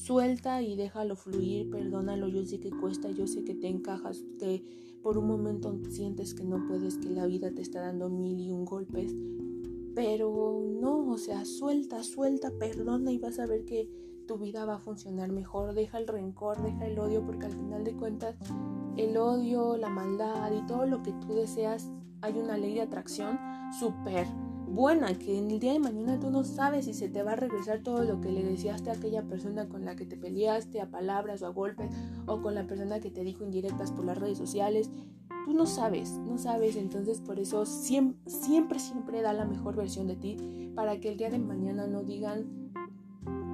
Suelta 0.00 0.62
y 0.62 0.76
déjalo 0.76 1.14
fluir, 1.14 1.68
perdónalo, 1.68 2.26
yo 2.26 2.42
sé 2.46 2.58
que 2.58 2.70
cuesta, 2.70 3.10
yo 3.10 3.26
sé 3.26 3.44
que 3.44 3.54
te 3.54 3.68
encajas, 3.68 4.24
que 4.38 4.64
por 5.02 5.18
un 5.18 5.26
momento 5.26 5.78
sientes 5.90 6.32
que 6.32 6.42
no 6.42 6.66
puedes, 6.66 6.96
que 6.96 7.10
la 7.10 7.26
vida 7.26 7.50
te 7.50 7.60
está 7.60 7.82
dando 7.82 8.08
mil 8.08 8.40
y 8.40 8.50
un 8.50 8.64
golpes, 8.64 9.14
pero 9.94 10.58
no, 10.80 11.06
o 11.06 11.18
sea, 11.18 11.44
suelta, 11.44 12.02
suelta, 12.02 12.50
perdona 12.58 13.12
y 13.12 13.18
vas 13.18 13.38
a 13.38 13.44
ver 13.44 13.66
que 13.66 13.90
tu 14.26 14.38
vida 14.38 14.64
va 14.64 14.76
a 14.76 14.80
funcionar 14.80 15.32
mejor, 15.32 15.74
deja 15.74 15.98
el 15.98 16.08
rencor, 16.08 16.62
deja 16.62 16.86
el 16.86 16.98
odio, 16.98 17.22
porque 17.26 17.44
al 17.44 17.52
final 17.52 17.84
de 17.84 17.92
cuentas 17.92 18.36
el 18.96 19.18
odio, 19.18 19.76
la 19.76 19.90
maldad 19.90 20.50
y 20.50 20.64
todo 20.66 20.86
lo 20.86 21.02
que 21.02 21.12
tú 21.12 21.34
deseas, 21.34 21.90
hay 22.22 22.38
una 22.38 22.56
ley 22.56 22.72
de 22.72 22.80
atracción 22.80 23.38
súper 23.78 24.26
buena, 24.70 25.18
que 25.18 25.36
en 25.36 25.50
el 25.50 25.60
día 25.60 25.72
de 25.72 25.80
mañana 25.80 26.18
tú 26.20 26.30
no 26.30 26.44
sabes 26.44 26.84
si 26.84 26.94
se 26.94 27.08
te 27.08 27.22
va 27.22 27.32
a 27.32 27.36
regresar 27.36 27.82
todo 27.82 28.04
lo 28.04 28.20
que 28.20 28.30
le 28.30 28.42
decíaste 28.42 28.90
a 28.90 28.94
aquella 28.94 29.22
persona 29.22 29.68
con 29.68 29.84
la 29.84 29.96
que 29.96 30.06
te 30.06 30.16
peleaste 30.16 30.80
a 30.80 30.90
palabras 30.90 31.42
o 31.42 31.46
a 31.46 31.50
golpes 31.50 31.90
o 32.26 32.40
con 32.40 32.54
la 32.54 32.66
persona 32.66 33.00
que 33.00 33.10
te 33.10 33.24
dijo 33.24 33.44
indirectas 33.44 33.92
por 33.92 34.04
las 34.04 34.18
redes 34.18 34.38
sociales. 34.38 34.90
Tú 35.44 35.54
no 35.54 35.66
sabes, 35.66 36.18
no 36.18 36.38
sabes, 36.38 36.76
entonces 36.76 37.20
por 37.20 37.40
eso 37.40 37.66
siempre, 37.66 38.30
siempre, 38.30 38.78
siempre 38.78 39.22
da 39.22 39.32
la 39.32 39.44
mejor 39.44 39.74
versión 39.74 40.06
de 40.06 40.16
ti 40.16 40.70
para 40.74 41.00
que 41.00 41.08
el 41.08 41.16
día 41.16 41.30
de 41.30 41.38
mañana 41.38 41.86
no 41.86 42.02
digan, 42.02 42.70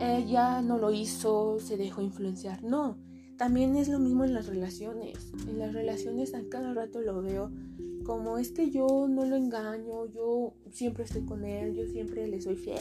ella 0.01 0.61
no 0.61 0.77
lo 0.79 0.93
hizo, 0.93 1.59
se 1.59 1.77
dejó 1.77 2.03
influenciar. 2.03 2.63
No, 2.63 2.99
también 3.39 3.77
es 3.77 3.89
lo 3.89 3.99
mismo 3.99 4.25
en 4.25 4.35
las 4.35 4.47
relaciones. 4.47 5.33
En 5.49 5.59
las 5.59 5.73
relaciones 5.73 6.35
a 6.35 6.43
cada 6.49 6.75
rato 6.75 7.01
lo 7.01 7.23
veo 7.23 7.51
como 8.07 8.39
es 8.39 8.53
que 8.53 8.71
yo 8.71 9.09
no 9.09 9.25
lo 9.25 9.35
engaño, 9.35 10.07
yo 10.07 10.55
siempre 10.71 11.03
estoy 11.03 11.23
con 11.23 11.45
él, 11.45 11.75
yo 11.75 11.87
siempre 11.89 12.29
le 12.29 12.41
soy 12.41 12.55
fiel 12.55 12.77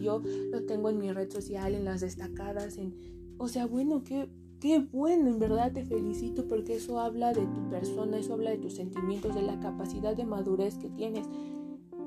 yo 0.00 0.22
lo 0.52 0.64
tengo 0.66 0.88
en 0.88 0.98
mi 0.98 1.10
red 1.10 1.30
social, 1.30 1.74
en 1.74 1.84
las 1.84 2.00
destacadas, 2.00 2.78
en... 2.78 2.94
O 3.38 3.48
sea, 3.48 3.66
bueno, 3.66 4.04
qué, 4.04 4.28
qué 4.60 4.78
bueno, 4.78 5.28
en 5.28 5.40
verdad 5.40 5.72
te 5.72 5.84
felicito 5.84 6.46
porque 6.46 6.76
eso 6.76 7.00
habla 7.00 7.32
de 7.32 7.46
tu 7.46 7.68
persona, 7.68 8.18
eso 8.18 8.34
habla 8.34 8.50
de 8.50 8.58
tus 8.58 8.74
sentimientos, 8.74 9.34
de 9.34 9.42
la 9.42 9.58
capacidad 9.58 10.16
de 10.16 10.24
madurez 10.24 10.78
que 10.78 10.90
tienes. 10.90 11.26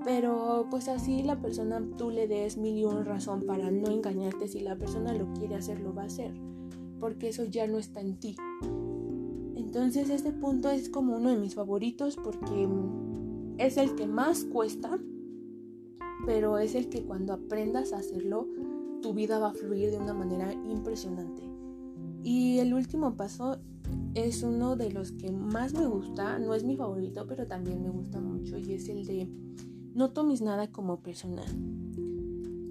Pero 0.05 0.67
pues 0.69 0.87
así 0.87 1.23
la 1.23 1.41
persona 1.41 1.85
tú 1.97 2.09
le 2.09 2.27
des 2.27 2.57
mil 2.57 2.77
y 2.77 2.85
una 2.85 3.03
razón 3.03 3.45
para 3.45 3.69
no 3.69 3.91
engañarte, 3.91 4.47
si 4.47 4.61
la 4.61 4.77
persona 4.77 5.13
lo 5.13 5.31
quiere 5.33 5.55
hacer, 5.55 5.81
lo 5.81 5.93
va 5.93 6.03
a 6.03 6.07
hacer, 6.07 6.33
porque 6.99 7.29
eso 7.29 7.43
ya 7.43 7.67
no 7.67 7.77
está 7.77 7.99
en 7.99 8.17
ti. 8.17 8.35
Entonces 9.71 10.09
este 10.09 10.33
punto 10.33 10.69
es 10.69 10.89
como 10.89 11.15
uno 11.15 11.29
de 11.29 11.37
mis 11.37 11.55
favoritos 11.55 12.17
porque 12.17 12.67
mm, 12.67 13.55
es 13.57 13.77
el 13.77 13.95
que 13.95 14.05
más 14.05 14.43
cuesta, 14.43 14.99
pero 16.25 16.57
es 16.57 16.75
el 16.75 16.89
que 16.89 17.05
cuando 17.05 17.31
aprendas 17.31 17.93
a 17.93 17.99
hacerlo, 17.99 18.49
tu 19.01 19.13
vida 19.13 19.39
va 19.39 19.51
a 19.51 19.53
fluir 19.53 19.89
de 19.89 19.97
una 19.97 20.13
manera 20.13 20.51
impresionante. 20.51 21.43
Y 22.21 22.59
el 22.59 22.73
último 22.73 23.15
paso 23.15 23.59
es 24.13 24.43
uno 24.43 24.75
de 24.75 24.91
los 24.91 25.13
que 25.13 25.31
más 25.31 25.73
me 25.73 25.85
gusta, 25.85 26.37
no 26.37 26.53
es 26.53 26.65
mi 26.65 26.75
favorito, 26.75 27.25
pero 27.25 27.47
también 27.47 27.81
me 27.81 27.91
gusta 27.91 28.19
mucho 28.19 28.57
y 28.57 28.73
es 28.73 28.89
el 28.89 29.05
de 29.05 29.29
no 29.93 30.11
tomes 30.11 30.41
nada 30.41 30.69
como 30.69 30.99
personal. 30.99 31.47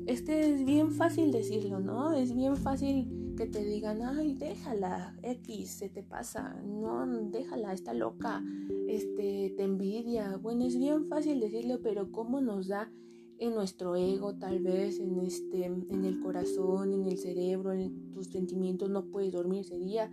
Este 0.05 0.53
es 0.53 0.67
bien 0.67 0.91
fácil 0.91 1.33
decirlo, 1.33 1.81
¿no? 1.81 2.13
Es 2.13 2.35
bien 2.35 2.59
fácil 2.59 3.20
que 3.41 3.47
te 3.47 3.65
digan, 3.65 4.03
ay, 4.03 4.35
déjala, 4.35 5.17
X, 5.23 5.71
se 5.71 5.89
te 5.89 6.03
pasa, 6.03 6.61
no, 6.63 7.07
déjala, 7.31 7.73
está 7.73 7.95
loca, 7.95 8.45
este, 8.87 9.55
te 9.57 9.63
envidia. 9.63 10.37
Bueno, 10.37 10.67
es 10.67 10.77
bien 10.77 11.07
fácil 11.07 11.41
decirlo, 11.41 11.81
pero 11.83 12.13
cómo 12.13 12.43
nos 12.43 12.69
da 12.69 12.93
en 13.39 13.55
nuestro 13.55 13.97
ego, 13.97 14.35
tal 14.35 14.59
vez 14.59 15.01
en 15.01 15.21
este, 15.21 15.65
en 15.65 16.05
el 16.05 16.21
corazón, 16.21 16.93
en 16.93 17.07
el 17.07 17.17
cerebro, 17.17 17.73
en 17.73 18.13
tus 18.13 18.27
sentimientos, 18.27 18.91
no 18.91 19.07
puedes 19.07 19.33
dormir 19.33 19.61
ese 19.61 19.79
día. 19.79 20.11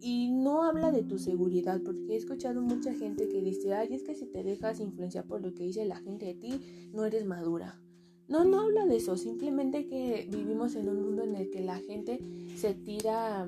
Y 0.00 0.32
no 0.32 0.64
habla 0.64 0.90
de 0.90 1.04
tu 1.04 1.20
seguridad, 1.20 1.80
porque 1.84 2.14
he 2.14 2.16
escuchado 2.16 2.60
mucha 2.60 2.92
gente 2.92 3.28
que 3.28 3.40
dice, 3.40 3.74
ay, 3.74 3.94
es 3.94 4.02
que 4.02 4.16
si 4.16 4.26
te 4.26 4.42
dejas 4.42 4.80
influenciar 4.80 5.28
por 5.28 5.42
lo 5.42 5.54
que 5.54 5.62
dice 5.62 5.84
la 5.84 6.00
gente 6.00 6.26
de 6.26 6.34
ti, 6.34 6.90
no 6.92 7.04
eres 7.04 7.24
madura. 7.24 7.80
No, 8.28 8.44
no 8.44 8.60
habla 8.60 8.84
de 8.84 8.96
eso, 8.96 9.16
simplemente 9.16 9.86
que 9.86 10.28
vivimos 10.30 10.74
en 10.74 10.90
un 10.90 11.02
mundo 11.02 11.22
en 11.22 11.34
el 11.34 11.50
que 11.50 11.60
la 11.60 11.78
gente 11.78 12.20
se 12.56 12.74
tira, 12.74 13.46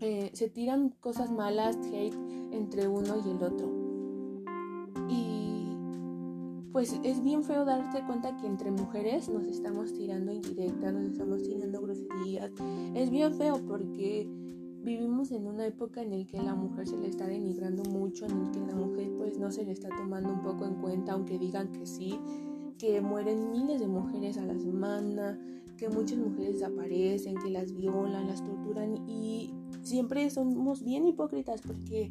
eh, 0.00 0.30
se 0.34 0.50
tiran 0.50 0.90
cosas 1.00 1.32
malas, 1.32 1.78
hate 1.86 2.14
entre 2.52 2.86
uno 2.86 3.16
y 3.24 3.30
el 3.30 3.42
otro. 3.42 3.70
Y 5.08 5.40
pues 6.70 7.00
es 7.02 7.22
bien 7.22 7.42
feo 7.42 7.64
darte 7.64 8.04
cuenta 8.04 8.36
que 8.36 8.46
entre 8.46 8.70
mujeres 8.70 9.30
nos 9.30 9.46
estamos 9.46 9.94
tirando 9.94 10.32
indirectas, 10.32 10.92
nos 10.92 11.04
estamos 11.04 11.42
tirando 11.42 11.80
groserías. 11.80 12.50
Es 12.94 13.10
bien 13.10 13.32
feo 13.32 13.58
porque 13.66 14.28
vivimos 14.82 15.32
en 15.32 15.46
una 15.46 15.66
época 15.66 16.02
en 16.02 16.10
la 16.10 16.26
que 16.26 16.42
la 16.42 16.54
mujer 16.54 16.86
se 16.86 16.98
le 16.98 17.08
está 17.08 17.26
denigrando 17.26 17.84
mucho, 17.84 18.26
en 18.26 18.32
el 18.32 18.50
que 18.50 18.60
la 18.60 18.74
mujer 18.74 19.10
pues 19.16 19.38
no 19.38 19.50
se 19.50 19.64
le 19.64 19.72
está 19.72 19.88
tomando 19.88 20.30
un 20.30 20.42
poco 20.42 20.66
en 20.66 20.74
cuenta, 20.74 21.12
aunque 21.12 21.38
digan 21.38 21.72
que 21.72 21.86
sí 21.86 22.18
que 22.80 23.02
mueren 23.02 23.52
miles 23.52 23.78
de 23.78 23.86
mujeres 23.86 24.38
a 24.38 24.46
la 24.46 24.58
semana, 24.58 25.38
que 25.76 25.90
muchas 25.90 26.16
mujeres 26.16 26.54
desaparecen, 26.54 27.36
que 27.36 27.50
las 27.50 27.74
violan, 27.76 28.26
las 28.26 28.42
torturan 28.42 29.06
y 29.06 29.52
siempre 29.82 30.30
somos 30.30 30.82
bien 30.82 31.06
hipócritas 31.06 31.60
porque 31.60 32.10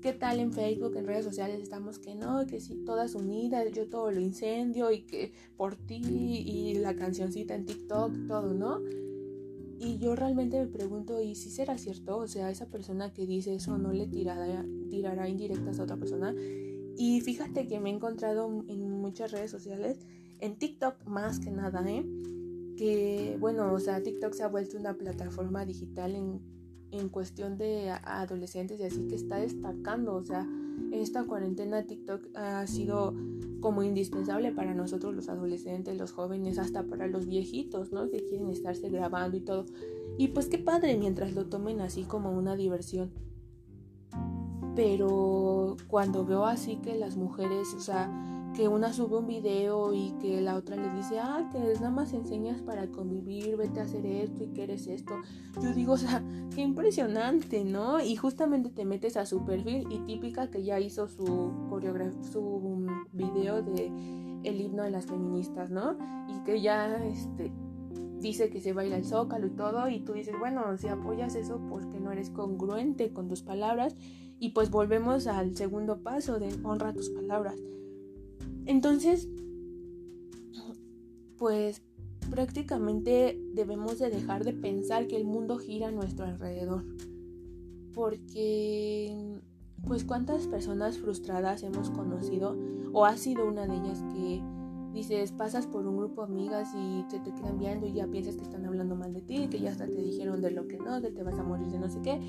qué 0.00 0.12
tal 0.12 0.38
en 0.38 0.52
Facebook, 0.52 0.96
en 0.96 1.08
redes 1.08 1.24
sociales 1.24 1.60
estamos 1.60 1.98
que 1.98 2.14
no, 2.14 2.46
que 2.46 2.60
sí, 2.60 2.84
todas 2.86 3.16
unidas, 3.16 3.66
yo 3.72 3.88
todo 3.88 4.12
lo 4.12 4.20
incendio 4.20 4.92
y 4.92 5.00
que 5.02 5.32
por 5.56 5.74
ti 5.74 6.02
y 6.04 6.74
la 6.74 6.94
cancioncita 6.94 7.56
en 7.56 7.66
TikTok, 7.66 8.12
todo, 8.28 8.54
¿no? 8.54 8.80
Y 9.80 9.98
yo 9.98 10.14
realmente 10.14 10.58
me 10.60 10.66
pregunto, 10.66 11.20
¿y 11.20 11.34
si 11.34 11.50
será 11.50 11.78
cierto? 11.78 12.18
O 12.18 12.28
sea, 12.28 12.50
esa 12.50 12.66
persona 12.66 13.12
que 13.12 13.26
dice 13.26 13.54
eso 13.54 13.76
no 13.76 13.92
le 13.92 14.06
tirará, 14.06 14.64
tirará 14.88 15.28
indirectas 15.28 15.80
a 15.80 15.84
otra 15.84 15.96
persona. 15.96 16.34
Y 16.98 17.20
fíjate 17.20 17.68
que 17.68 17.78
me 17.78 17.90
he 17.90 17.94
encontrado 17.94 18.64
en 18.66 18.90
muchas 19.00 19.30
redes 19.30 19.52
sociales, 19.52 20.00
en 20.40 20.56
TikTok 20.58 21.06
más 21.06 21.38
que 21.38 21.52
nada, 21.52 21.88
¿eh? 21.88 22.04
Que 22.76 23.36
bueno, 23.38 23.72
o 23.72 23.78
sea, 23.78 24.02
TikTok 24.02 24.32
se 24.32 24.42
ha 24.42 24.48
vuelto 24.48 24.76
una 24.76 24.94
plataforma 24.94 25.64
digital 25.64 26.16
en, 26.16 26.40
en 26.90 27.08
cuestión 27.08 27.56
de 27.56 27.90
adolescentes 27.90 28.80
y 28.80 28.82
así 28.82 29.06
que 29.06 29.14
está 29.14 29.36
destacando, 29.36 30.16
o 30.16 30.24
sea, 30.24 30.44
esta 30.90 31.22
cuarentena 31.24 31.86
TikTok 31.86 32.30
ha 32.34 32.66
sido 32.66 33.14
como 33.60 33.84
indispensable 33.84 34.50
para 34.50 34.74
nosotros 34.74 35.14
los 35.14 35.28
adolescentes, 35.28 35.96
los 35.96 36.10
jóvenes, 36.10 36.58
hasta 36.58 36.82
para 36.82 37.06
los 37.06 37.26
viejitos, 37.26 37.92
¿no? 37.92 38.10
Que 38.10 38.24
quieren 38.24 38.48
estarse 38.50 38.88
grabando 38.88 39.36
y 39.36 39.40
todo. 39.40 39.66
Y 40.16 40.28
pues 40.28 40.46
qué 40.46 40.58
padre 40.58 40.96
mientras 40.96 41.32
lo 41.32 41.46
tomen 41.46 41.80
así 41.80 42.02
como 42.02 42.32
una 42.32 42.56
diversión 42.56 43.12
pero 44.78 45.76
cuando 45.88 46.24
veo 46.24 46.44
así 46.44 46.76
que 46.76 46.94
las 46.94 47.16
mujeres, 47.16 47.74
o 47.76 47.80
sea, 47.80 48.08
que 48.54 48.68
una 48.68 48.92
sube 48.92 49.16
un 49.16 49.26
video 49.26 49.92
y 49.92 50.12
que 50.20 50.40
la 50.40 50.54
otra 50.54 50.76
le 50.76 50.88
dice, 50.90 51.18
ah, 51.18 51.48
que 51.50 51.58
nada 51.58 51.90
más 51.90 52.12
enseñas 52.12 52.62
para 52.62 52.86
convivir, 52.86 53.56
vete 53.56 53.80
a 53.80 53.82
hacer 53.82 54.06
esto 54.06 54.44
y 54.44 54.46
que 54.52 54.62
eres 54.62 54.86
esto. 54.86 55.14
Yo 55.60 55.74
digo, 55.74 55.94
o 55.94 55.96
sea, 55.96 56.22
qué 56.54 56.60
impresionante, 56.60 57.64
¿no? 57.64 58.00
Y 58.00 58.14
justamente 58.14 58.70
te 58.70 58.84
metes 58.84 59.16
a 59.16 59.26
su 59.26 59.44
perfil 59.44 59.84
y 59.90 59.98
típica 60.06 60.48
que 60.48 60.62
ya 60.62 60.78
hizo 60.78 61.08
su 61.08 61.50
su 62.30 62.86
video 63.12 63.62
de 63.62 63.86
el 64.44 64.60
himno 64.60 64.84
de 64.84 64.92
las 64.92 65.06
feministas, 65.06 65.72
¿no? 65.72 65.96
Y 66.28 66.44
que 66.44 66.60
ya, 66.60 67.04
este, 67.04 67.50
dice 68.20 68.48
que 68.48 68.60
se 68.60 68.72
baila 68.72 68.96
el 68.96 69.04
zócalo 69.04 69.48
y 69.48 69.50
todo, 69.50 69.88
y 69.88 69.98
tú 69.98 70.12
dices, 70.12 70.36
bueno, 70.38 70.76
si 70.78 70.86
apoyas 70.86 71.34
eso 71.34 71.60
porque 71.68 71.98
no 71.98 72.12
eres 72.12 72.30
congruente 72.30 73.12
con 73.12 73.26
tus 73.26 73.42
palabras 73.42 73.96
y 74.38 74.50
pues 74.50 74.70
volvemos 74.70 75.26
al 75.26 75.56
segundo 75.56 75.98
paso 75.98 76.38
de 76.38 76.48
honra 76.62 76.92
tus 76.92 77.10
palabras. 77.10 77.56
Entonces, 78.66 79.28
pues 81.38 81.82
prácticamente 82.30 83.40
debemos 83.54 83.98
de 83.98 84.10
dejar 84.10 84.44
de 84.44 84.52
pensar 84.52 85.06
que 85.06 85.16
el 85.16 85.24
mundo 85.24 85.58
gira 85.58 85.88
a 85.88 85.92
nuestro 85.92 86.26
alrededor. 86.26 86.84
Porque, 87.94 89.40
pues 89.86 90.04
cuántas 90.04 90.46
personas 90.46 90.98
frustradas 90.98 91.62
hemos 91.62 91.90
conocido 91.90 92.56
o 92.92 93.06
ha 93.06 93.16
sido 93.16 93.46
una 93.46 93.66
de 93.66 93.74
ellas 93.74 94.02
que 94.12 94.42
dices, 94.92 95.32
pasas 95.32 95.66
por 95.66 95.86
un 95.86 95.96
grupo 95.96 96.26
de 96.26 96.32
amigas 96.32 96.68
y 96.76 97.04
te, 97.08 97.20
te 97.20 97.32
quedan 97.32 97.58
viendo 97.58 97.86
y 97.86 97.94
ya 97.94 98.06
piensas 98.06 98.36
que 98.36 98.42
están 98.42 98.64
hablando 98.66 98.94
mal 98.96 99.12
de 99.12 99.22
ti, 99.22 99.48
que 99.48 99.60
ya 99.60 99.70
hasta 99.70 99.86
te 99.86 100.02
dijeron 100.02 100.40
de 100.40 100.50
lo 100.50 100.68
que 100.68 100.78
no, 100.78 101.00
que 101.00 101.10
te 101.10 101.22
vas 101.22 101.38
a 101.38 101.42
morir 101.42 101.68
de 101.68 101.78
no 101.78 101.88
sé 101.88 102.00
qué. 102.02 102.20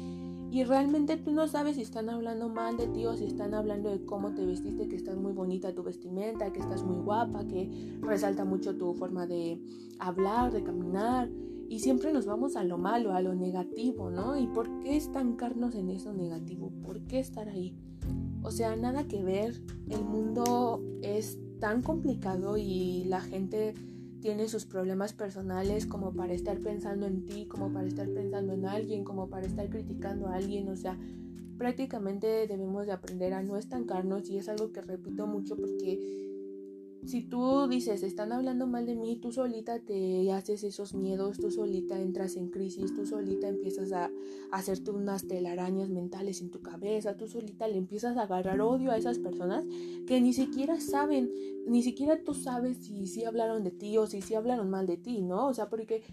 Y 0.52 0.64
realmente 0.64 1.18
tú 1.18 1.32
no 1.32 1.48
sabes 1.48 1.76
si 1.76 1.84
están 1.84 2.10
hablando 2.10 2.50
mal 2.50 2.76
de 2.76 2.88
ti 2.88 3.06
o 3.06 3.16
si 3.16 3.26
están 3.26 3.54
hablando 3.54 3.90
de 3.92 4.04
cómo 4.04 4.34
te 4.34 4.46
vestiste, 4.46 4.88
que 4.88 4.96
estás 4.96 5.16
muy 5.16 5.32
bonita 5.32 5.76
tu 5.76 5.84
vestimenta, 5.84 6.52
que 6.52 6.60
estás 6.60 6.84
muy 6.84 7.04
guapa, 7.04 7.46
que 7.46 7.98
resalta 8.02 8.46
mucho 8.46 8.76
tu 8.76 8.94
forma 8.96 9.28
de 9.28 9.62
hablar, 10.00 10.52
de 10.52 10.64
caminar. 10.64 11.30
Y 11.70 11.80
siempre 11.80 12.12
nos 12.12 12.26
vamos 12.26 12.56
a 12.56 12.64
lo 12.64 12.80
malo, 12.80 13.14
a 13.14 13.22
lo 13.22 13.36
negativo, 13.36 14.10
¿no? 14.10 14.40
¿Y 14.40 14.48
por 14.48 14.80
qué 14.80 14.98
estancarnos 14.98 15.76
en 15.76 15.92
eso 15.92 16.14
negativo? 16.14 16.72
¿Por 16.82 17.02
qué 17.02 17.20
estar 17.20 17.48
ahí? 17.48 17.76
O 18.42 18.50
sea, 18.50 18.76
nada 18.76 19.08
que 19.08 19.24
ver. 19.24 19.62
El 19.88 20.04
mundo 20.04 20.82
es 21.04 21.38
tan 21.60 21.84
complicado 21.84 22.58
y 22.58 23.04
la 23.06 23.22
gente 23.22 23.76
tiene 24.22 24.48
sus 24.48 24.66
problemas 24.66 25.14
personales 25.14 25.86
como 25.86 26.14
para 26.14 26.34
estar 26.34 26.60
pensando 26.60 27.08
en 27.08 27.26
ti, 27.26 27.46
como 27.46 27.72
para 27.72 27.88
estar 27.88 28.08
pensando 28.10 28.54
en 28.54 28.66
alguien, 28.66 29.04
como 29.04 29.30
para 29.30 29.46
estar 29.46 29.70
criticando 29.70 30.28
a 30.28 30.36
alguien, 30.36 30.68
o 30.70 30.76
sea, 30.76 30.98
prácticamente 31.58 32.48
debemos 32.48 32.86
de 32.86 32.94
aprender 32.94 33.34
a 33.34 33.44
no 33.44 33.58
estancarnos 33.58 34.30
y 34.30 34.38
es 34.38 34.50
algo 34.50 34.72
que 34.72 34.82
repito 34.82 35.28
mucho 35.28 35.56
porque 35.58 36.29
si 37.06 37.22
tú 37.22 37.68
dices, 37.68 38.04
están 38.04 38.32
hablando 38.32 38.68
mal 38.68 38.86
de 38.86 38.96
mí, 38.96 39.16
tú 39.16 39.32
solita 39.32 39.80
te 39.80 40.32
haces 40.32 40.64
esos 40.64 40.94
miedos, 40.94 41.38
tú 41.38 41.50
solita 41.50 42.00
entras 42.00 42.36
en 42.36 42.50
crisis, 42.50 42.94
tú 42.94 43.06
solita 43.06 43.48
empiezas 43.48 43.92
a, 43.92 44.12
hacerte 44.52 44.92
unas 44.92 45.28
telarañas 45.28 45.90
mentales 45.90 46.42
en 46.42 46.50
tu 46.50 46.62
cabeza, 46.62 47.16
tú 47.16 47.28
solita 47.28 47.68
le 47.68 47.78
empiezas 47.78 48.18
a 48.18 48.24
agarrar 48.24 48.62
odio 48.62 48.92
a 48.92 48.98
esas 48.98 49.20
personas 49.20 49.66
que 50.08 50.20
ni 50.22 50.34
siquiera 50.34 50.80
saben, 50.80 51.32
ni 51.68 51.84
siquiera 51.84 52.24
tú 52.24 52.34
sabes 52.34 52.78
si 52.78 53.08
sí 53.08 53.24
hablaron 53.24 53.64
de 53.64 53.72
ti 53.72 53.98
o 53.98 54.08
si 54.08 54.22
sí 54.22 54.36
hablaron 54.36 54.70
mal 54.70 54.88
de 54.88 54.98
ti, 54.98 55.22
¿no? 55.22 55.48
O 55.48 55.54
sea, 55.54 55.70
porque 55.70 56.04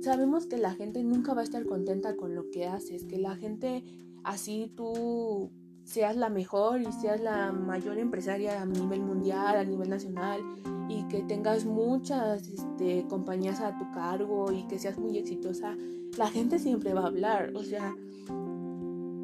sabemos 0.00 0.46
que 0.46 0.56
la 0.56 0.74
gente 0.74 1.02
nunca 1.04 1.34
va 1.34 1.42
a 1.42 1.44
estar 1.44 1.64
contenta 1.66 2.16
con 2.16 2.34
lo 2.34 2.50
que 2.50 2.66
haces, 2.66 3.04
que 3.04 3.18
la 3.18 3.36
gente 3.36 3.84
así 4.24 4.72
tú 4.74 5.50
seas 5.90 6.16
la 6.16 6.30
mejor 6.30 6.80
y 6.80 6.92
seas 6.92 7.20
la 7.20 7.50
mayor 7.50 7.98
empresaria 7.98 8.62
a 8.62 8.64
nivel 8.64 9.00
mundial, 9.02 9.56
a 9.56 9.64
nivel 9.64 9.90
nacional 9.90 10.40
y 10.88 11.02
que 11.08 11.22
tengas 11.22 11.64
muchas 11.64 12.46
este, 12.46 13.08
compañías 13.08 13.60
a 13.60 13.76
tu 13.76 13.90
cargo 13.90 14.52
y 14.52 14.68
que 14.68 14.78
seas 14.78 14.98
muy 14.98 15.18
exitosa, 15.18 15.76
la 16.16 16.28
gente 16.28 16.60
siempre 16.60 16.94
va 16.94 17.02
a 17.02 17.06
hablar, 17.06 17.52
o 17.56 17.64
sea, 17.64 17.96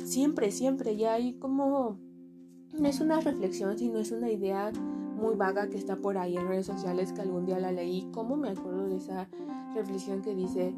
siempre, 0.05 0.51
siempre, 0.51 0.97
ya 0.97 1.15
hay 1.15 1.35
como, 1.35 2.01
no 2.77 2.89
es 2.89 3.01
una 3.01 3.21
reflexión, 3.21 3.79
sino 3.79 4.01
es 4.01 4.11
una 4.11 4.31
idea 4.31 4.73
muy 4.73 5.37
vaga 5.37 5.71
que 5.71 5.79
está 5.79 5.97
por 5.97 6.19
ahí 6.19 6.37
en 6.37 6.49
redes 6.49 6.67
sociales 6.67 7.13
que 7.13 7.21
algún 7.21 7.47
día 7.47 7.61
la 7.61 7.71
leí, 7.71 8.09
¿cómo 8.13 8.37
me 8.37 8.49
acuerdo 8.49 8.89
de 8.89 8.97
esa 8.97 9.29
reflexión 9.73 10.21
que 10.21 10.35
dice, 10.35 10.75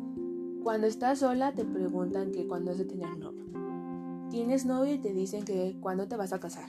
cuando 0.62 0.87
estás 0.87 1.21
sola 1.21 1.54
te 1.54 1.64
preguntan 1.64 2.30
que 2.30 2.47
cuando 2.47 2.73
has 2.73 2.78
de 2.78 2.85
tener 2.85 3.16
novio 3.16 3.58
Tienes 4.30 4.66
novio 4.66 4.94
y 4.94 4.99
te 4.99 5.14
dicen 5.14 5.44
que 5.44 5.76
cuándo 5.80 6.06
te 6.06 6.16
vas 6.16 6.35
a 6.35 6.40
casar. 6.40 6.68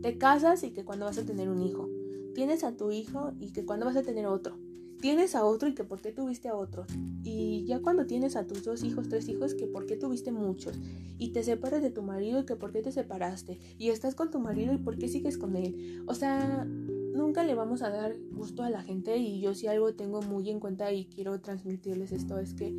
Te 0.00 0.16
casas 0.16 0.64
y 0.64 0.70
que 0.70 0.84
cuándo 0.84 1.04
vas 1.04 1.18
a 1.18 1.24
tener 1.26 1.50
un 1.50 1.62
hijo. 1.62 1.88
Tienes 2.34 2.64
a 2.64 2.76
tu 2.76 2.90
hijo 2.90 3.32
y 3.38 3.52
que 3.52 3.66
cuándo 3.66 3.84
vas 3.86 3.96
a 3.96 4.02
tener 4.02 4.26
otro. 4.26 4.56
Tienes 5.00 5.34
a 5.34 5.44
otro 5.44 5.68
y 5.68 5.74
que 5.74 5.84
por 5.84 6.00
qué 6.00 6.12
tuviste 6.12 6.48
a 6.48 6.54
otro. 6.54 6.86
Y 7.22 7.64
ya 7.66 7.80
cuando 7.80 8.06
tienes 8.06 8.36
a 8.36 8.46
tus 8.46 8.64
dos 8.64 8.84
hijos, 8.84 9.10
tres 9.10 9.28
hijos, 9.28 9.54
que 9.54 9.66
por 9.66 9.84
qué 9.84 9.96
tuviste 9.96 10.32
muchos. 10.32 10.78
Y 11.18 11.32
te 11.32 11.44
separas 11.44 11.82
de 11.82 11.90
tu 11.90 12.02
marido 12.02 12.40
y 12.40 12.46
que 12.46 12.56
por 12.56 12.72
qué 12.72 12.80
te 12.80 12.90
separaste. 12.90 13.58
Y 13.78 13.90
estás 13.90 14.14
con 14.14 14.30
tu 14.30 14.40
marido 14.40 14.72
y 14.72 14.78
por 14.78 14.96
qué 14.96 15.08
sigues 15.08 15.36
con 15.36 15.56
él. 15.56 16.02
O 16.06 16.14
sea, 16.14 16.64
nunca 16.64 17.44
le 17.44 17.54
vamos 17.54 17.82
a 17.82 17.90
dar 17.90 18.16
gusto 18.32 18.62
a 18.62 18.70
la 18.70 18.82
gente 18.82 19.18
y 19.18 19.40
yo 19.40 19.54
si 19.54 19.66
algo 19.66 19.94
tengo 19.94 20.22
muy 20.22 20.48
en 20.48 20.58
cuenta 20.58 20.90
y 20.90 21.04
quiero 21.04 21.38
transmitirles 21.40 22.12
esto 22.12 22.38
es 22.38 22.54
que 22.54 22.74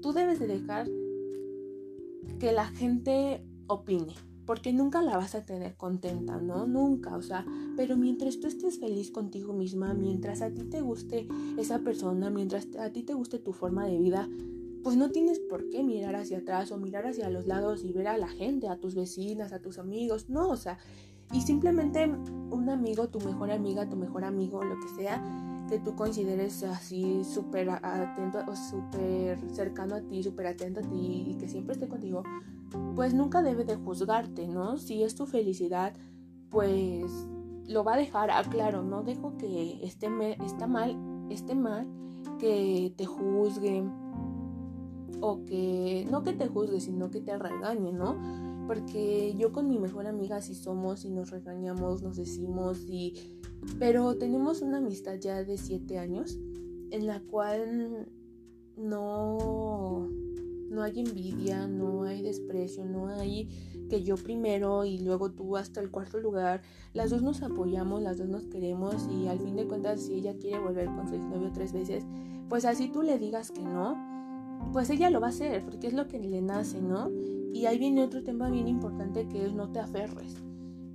tú 0.00 0.12
debes 0.12 0.38
de 0.38 0.46
dejar 0.46 0.88
que 2.38 2.52
la 2.52 2.66
gente 2.66 3.42
opine, 3.66 4.14
porque 4.44 4.72
nunca 4.72 5.02
la 5.02 5.16
vas 5.16 5.34
a 5.34 5.44
tener 5.44 5.76
contenta, 5.76 6.38
¿no? 6.38 6.66
Nunca, 6.66 7.16
o 7.16 7.22
sea, 7.22 7.44
pero 7.76 7.96
mientras 7.96 8.38
tú 8.38 8.46
estés 8.46 8.78
feliz 8.78 9.10
contigo 9.10 9.52
misma, 9.52 9.94
mientras 9.94 10.42
a 10.42 10.50
ti 10.50 10.64
te 10.64 10.80
guste 10.80 11.28
esa 11.58 11.80
persona, 11.80 12.30
mientras 12.30 12.68
a 12.78 12.90
ti 12.90 13.02
te 13.02 13.14
guste 13.14 13.38
tu 13.38 13.52
forma 13.52 13.86
de 13.86 13.98
vida, 13.98 14.28
pues 14.82 14.96
no 14.96 15.10
tienes 15.10 15.40
por 15.40 15.68
qué 15.70 15.82
mirar 15.82 16.14
hacia 16.14 16.38
atrás 16.38 16.70
o 16.70 16.78
mirar 16.78 17.06
hacia 17.06 17.28
los 17.28 17.46
lados 17.46 17.84
y 17.84 17.92
ver 17.92 18.06
a 18.06 18.18
la 18.18 18.28
gente, 18.28 18.68
a 18.68 18.78
tus 18.78 18.94
vecinas, 18.94 19.52
a 19.52 19.60
tus 19.60 19.78
amigos, 19.78 20.28
no, 20.28 20.48
o 20.48 20.56
sea, 20.56 20.78
y 21.32 21.40
simplemente 21.40 22.06
un 22.06 22.68
amigo, 22.70 23.08
tu 23.08 23.18
mejor 23.20 23.50
amiga, 23.50 23.88
tu 23.88 23.96
mejor 23.96 24.24
amigo, 24.24 24.62
lo 24.62 24.78
que 24.78 24.88
sea, 24.94 25.22
que 25.68 25.78
tú 25.78 25.96
consideres 25.96 26.62
así 26.62 27.24
súper 27.24 27.70
atento 27.70 28.38
o 28.46 28.54
súper 28.54 29.38
cercano 29.52 29.96
a 29.96 30.00
ti, 30.00 30.22
súper 30.22 30.46
atento 30.46 30.80
a 30.80 30.82
ti 30.82 31.24
y 31.28 31.34
que 31.36 31.48
siempre 31.48 31.74
esté 31.74 31.88
contigo, 31.88 32.22
pues 32.94 33.14
nunca 33.14 33.42
debe 33.42 33.64
de 33.64 33.76
juzgarte, 33.76 34.46
¿no? 34.46 34.76
Si 34.76 35.02
es 35.02 35.14
tu 35.14 35.26
felicidad, 35.26 35.94
pues 36.50 37.04
lo 37.68 37.84
va 37.84 37.94
a 37.94 37.98
dejar, 37.98 38.30
ah, 38.30 38.42
claro, 38.48 38.82
no 38.82 39.02
dejo 39.02 39.36
que 39.36 39.84
esté, 39.84 40.08
está 40.44 40.66
mal, 40.66 40.96
esté 41.30 41.54
mal, 41.54 41.86
que 42.38 42.92
te 42.96 43.06
juzgue 43.06 43.84
o 45.20 45.44
que, 45.44 46.06
no 46.10 46.22
que 46.22 46.32
te 46.32 46.48
juzgue, 46.48 46.80
sino 46.80 47.10
que 47.10 47.20
te 47.20 47.36
regañe, 47.38 47.92
¿no? 47.92 48.16
Porque 48.66 49.34
yo 49.36 49.52
con 49.52 49.68
mi 49.68 49.78
mejor 49.78 50.06
amiga 50.06 50.40
sí 50.40 50.54
somos 50.54 51.04
y 51.04 51.10
nos 51.10 51.30
regañamos, 51.30 52.02
nos 52.02 52.16
decimos 52.16 52.84
y... 52.88 53.14
Pero 53.78 54.16
tenemos 54.16 54.62
una 54.62 54.78
amistad 54.78 55.18
ya 55.18 55.42
de 55.42 55.58
siete 55.58 55.98
años 55.98 56.38
en 56.90 57.06
la 57.06 57.20
cual 57.20 58.08
no, 58.76 60.08
no 60.70 60.82
hay 60.82 61.00
envidia, 61.00 61.66
no 61.66 62.04
hay 62.04 62.22
desprecio, 62.22 62.84
no 62.84 63.08
hay 63.08 63.48
que 63.88 64.02
yo 64.02 64.16
primero 64.16 64.84
y 64.84 64.98
luego 64.98 65.30
tú 65.30 65.56
hasta 65.56 65.80
el 65.80 65.90
cuarto 65.90 66.18
lugar. 66.18 66.62
Las 66.92 67.10
dos 67.10 67.22
nos 67.22 67.42
apoyamos, 67.42 68.02
las 68.02 68.18
dos 68.18 68.28
nos 68.28 68.44
queremos 68.44 69.08
y 69.10 69.28
al 69.28 69.38
fin 69.38 69.56
de 69.56 69.66
cuentas 69.66 70.02
si 70.02 70.14
ella 70.14 70.36
quiere 70.36 70.58
volver 70.58 70.86
con 70.86 71.08
su 71.08 71.14
exnovio 71.14 71.50
tres 71.52 71.72
veces, 71.72 72.04
pues 72.48 72.64
así 72.64 72.88
tú 72.88 73.02
le 73.02 73.18
digas 73.18 73.50
que 73.50 73.62
no, 73.62 73.96
pues 74.72 74.90
ella 74.90 75.10
lo 75.10 75.20
va 75.20 75.28
a 75.28 75.30
hacer 75.30 75.64
porque 75.64 75.86
es 75.86 75.94
lo 75.94 76.08
que 76.08 76.18
le 76.18 76.42
nace, 76.42 76.80
¿no? 76.80 77.10
Y 77.56 77.64
ahí 77.64 77.78
viene 77.78 78.04
otro 78.04 78.22
tema 78.22 78.50
bien 78.50 78.68
importante 78.68 79.26
que 79.28 79.46
es 79.46 79.54
no 79.54 79.72
te 79.72 79.78
aferres. 79.78 80.36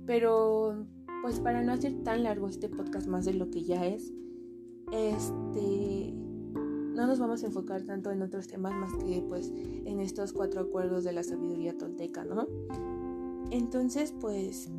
Pero, 0.06 0.86
pues 1.20 1.40
para 1.40 1.60
no 1.60 1.72
hacer 1.72 2.04
tan 2.04 2.22
largo 2.22 2.46
este 2.46 2.68
podcast 2.68 3.08
más 3.08 3.24
de 3.24 3.34
lo 3.34 3.50
que 3.50 3.64
ya 3.64 3.84
es, 3.84 4.12
este, 4.92 6.12
no 6.14 7.04
nos 7.08 7.18
vamos 7.18 7.42
a 7.42 7.46
enfocar 7.46 7.82
tanto 7.82 8.12
en 8.12 8.22
otros 8.22 8.46
temas 8.46 8.74
más 8.74 8.92
que 9.02 9.24
pues 9.28 9.52
en 9.52 9.98
estos 9.98 10.32
cuatro 10.32 10.60
acuerdos 10.60 11.02
de 11.02 11.12
la 11.12 11.24
sabiduría 11.24 11.76
tolteca, 11.76 12.24
¿no? 12.24 12.46
Entonces, 13.50 14.14
pues, 14.20 14.70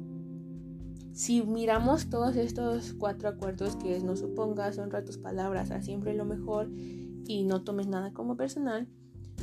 si 1.12 1.44
miramos 1.44 2.10
todos 2.10 2.38
estos 2.38 2.94
cuatro 2.94 3.28
acuerdos 3.28 3.76
que 3.76 3.98
es 3.98 4.06
no 4.06 4.16
supongas, 4.16 4.80
honra 4.80 5.04
tus 5.04 5.18
palabras, 5.18 5.70
a 5.70 5.82
siempre 5.82 6.14
lo 6.14 6.24
mejor 6.24 6.70
y 7.28 7.44
no 7.44 7.62
tomes 7.66 7.88
nada 7.88 8.14
como 8.14 8.38
personal, 8.38 8.88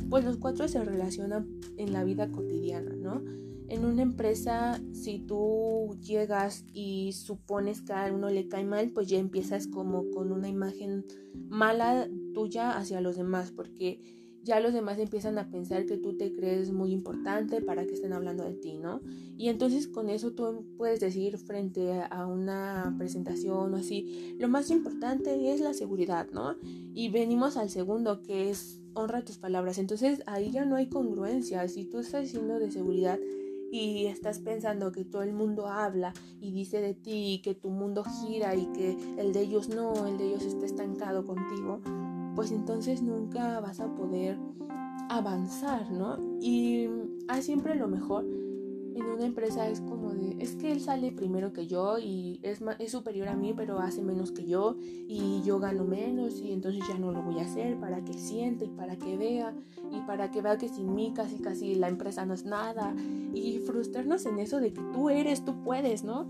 pues 0.09 0.25
los 0.25 0.37
cuatro 0.37 0.67
se 0.67 0.83
relacionan 0.83 1.47
en 1.77 1.93
la 1.93 2.03
vida 2.03 2.31
cotidiana, 2.31 2.95
¿no? 2.95 3.23
En 3.67 3.85
una 3.85 4.01
empresa, 4.01 4.81
si 4.91 5.19
tú 5.19 5.97
llegas 6.01 6.65
y 6.73 7.13
supones 7.13 7.81
que 7.81 7.93
a 7.93 8.11
uno 8.13 8.29
le 8.29 8.49
cae 8.49 8.65
mal, 8.65 8.91
pues 8.91 9.07
ya 9.07 9.17
empiezas 9.17 9.67
como 9.67 10.09
con 10.11 10.31
una 10.33 10.49
imagen 10.49 11.05
mala 11.47 12.09
tuya 12.33 12.77
hacia 12.77 12.99
los 12.99 13.15
demás, 13.15 13.51
porque 13.51 14.20
ya 14.43 14.59
los 14.59 14.73
demás 14.73 14.97
empiezan 14.99 15.37
a 15.37 15.49
pensar 15.49 15.85
que 15.85 15.97
tú 15.97 16.17
te 16.17 16.33
crees 16.33 16.71
muy 16.71 16.91
importante 16.91 17.61
para 17.61 17.85
que 17.85 17.93
estén 17.93 18.13
hablando 18.13 18.43
de 18.43 18.53
ti, 18.53 18.77
¿no? 18.77 19.01
Y 19.37 19.49
entonces 19.49 19.87
con 19.87 20.09
eso 20.09 20.31
tú 20.31 20.65
puedes 20.77 20.99
decir 20.99 21.37
frente 21.37 22.01
a 22.09 22.25
una 22.25 22.95
presentación 22.97 23.73
o 23.73 23.77
así, 23.77 24.35
lo 24.39 24.47
más 24.47 24.69
importante 24.69 25.51
es 25.53 25.61
la 25.61 25.73
seguridad, 25.73 26.27
¿no? 26.31 26.55
Y 26.93 27.09
venimos 27.09 27.57
al 27.57 27.69
segundo 27.69 28.21
que 28.21 28.49
es 28.49 28.81
honra 28.93 29.23
tus 29.23 29.37
palabras. 29.37 29.77
Entonces 29.77 30.21
ahí 30.25 30.51
ya 30.51 30.65
no 30.65 30.75
hay 30.75 30.87
congruencia. 30.87 31.67
Si 31.67 31.85
tú 31.85 31.99
estás 31.99 32.23
diciendo 32.23 32.59
de 32.59 32.71
seguridad 32.71 33.19
y 33.71 34.07
estás 34.07 34.39
pensando 34.39 34.91
que 34.91 35.05
todo 35.05 35.23
el 35.23 35.33
mundo 35.33 35.67
habla 35.67 36.13
y 36.41 36.51
dice 36.51 36.81
de 36.81 36.93
ti 36.93 37.33
y 37.33 37.41
que 37.41 37.55
tu 37.55 37.69
mundo 37.69 38.03
gira 38.03 38.53
y 38.55 38.65
que 38.73 38.97
el 39.17 39.31
de 39.31 39.41
ellos 39.41 39.69
no, 39.69 40.07
el 40.07 40.17
de 40.17 40.27
ellos 40.27 40.43
está 40.43 40.65
estancado 40.65 41.25
contigo, 41.25 41.81
pues 42.35 42.51
entonces 42.51 43.01
nunca 43.01 43.59
vas 43.59 43.79
a 43.79 43.93
poder 43.93 44.37
avanzar, 45.09 45.91
¿no? 45.91 46.17
Y 46.39 46.87
hay 47.27 47.41
siempre 47.41 47.75
lo 47.75 47.87
mejor 47.87 48.25
en 48.95 49.05
una 49.05 49.25
empresa 49.25 49.69
es 49.69 49.81
como 49.81 50.13
de, 50.13 50.35
es 50.39 50.55
que 50.55 50.71
él 50.71 50.81
sale 50.81 51.11
primero 51.11 51.53
que 51.53 51.67
yo 51.67 51.97
y 51.97 52.39
es, 52.43 52.61
es 52.79 52.91
superior 52.91 53.29
a 53.29 53.35
mí, 53.35 53.53
pero 53.55 53.79
hace 53.79 54.01
menos 54.01 54.31
que 54.31 54.45
yo 54.45 54.75
y 54.81 55.41
yo 55.43 55.59
gano 55.59 55.85
menos 55.85 56.39
y 56.39 56.51
entonces 56.51 56.83
ya 56.87 56.97
no 56.97 57.11
lo 57.11 57.21
voy 57.21 57.39
a 57.39 57.43
hacer 57.43 57.79
para 57.79 58.03
que 58.03 58.13
siente 58.13 58.65
y 58.65 58.69
para 58.69 58.97
que 58.97 59.17
vea 59.17 59.53
y 59.91 60.01
para 60.01 60.31
que 60.31 60.41
vea 60.41 60.57
que 60.57 60.69
sin 60.69 60.93
mí 60.93 61.13
casi 61.15 61.37
casi 61.37 61.75
la 61.75 61.87
empresa 61.87 62.25
no 62.25 62.33
es 62.33 62.45
nada 62.45 62.93
y 63.33 63.59
frustrarnos 63.59 64.25
en 64.25 64.39
eso 64.39 64.59
de 64.59 64.73
que 64.73 64.81
tú 64.93 65.09
eres, 65.09 65.45
tú 65.45 65.63
puedes, 65.63 66.03
¿no? 66.03 66.27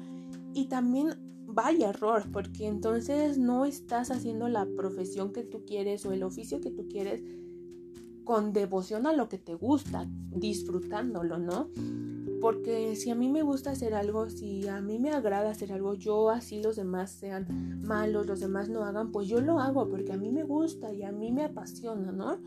Y 0.53 0.65
también 0.65 1.30
vaya 1.53 1.89
error, 1.89 2.25
porque 2.31 2.67
entonces 2.67 3.37
no 3.37 3.65
estás 3.65 4.11
haciendo 4.11 4.47
la 4.47 4.65
profesión 4.65 5.33
que 5.33 5.43
tú 5.43 5.63
quieres 5.65 6.05
o 6.05 6.11
el 6.11 6.23
oficio 6.23 6.61
que 6.61 6.71
tú 6.71 6.87
quieres 6.87 7.23
con 8.23 8.53
devoción 8.53 9.07
a 9.07 9.13
lo 9.13 9.27
que 9.29 9.37
te 9.37 9.55
gusta, 9.55 10.07
disfrutándolo, 10.29 11.37
¿no? 11.37 11.69
Porque 12.39 12.95
si 12.95 13.11
a 13.11 13.15
mí 13.15 13.29
me 13.29 13.41
gusta 13.41 13.71
hacer 13.71 13.93
algo, 13.93 14.29
si 14.29 14.67
a 14.67 14.81
mí 14.81 14.99
me 14.99 15.11
agrada 15.11 15.51
hacer 15.51 15.71
algo, 15.71 15.93
yo 15.93 16.29
así 16.29 16.61
los 16.61 16.75
demás 16.75 17.11
sean 17.11 17.81
malos, 17.83 18.25
los 18.25 18.39
demás 18.39 18.69
no 18.69 18.83
hagan, 18.83 19.11
pues 19.11 19.27
yo 19.27 19.41
lo 19.41 19.59
hago 19.59 19.87
porque 19.89 20.13
a 20.13 20.17
mí 20.17 20.31
me 20.31 20.43
gusta 20.43 20.93
y 20.93 21.03
a 21.03 21.11
mí 21.11 21.31
me 21.31 21.43
apasiona, 21.43 22.11
¿no? 22.11 22.39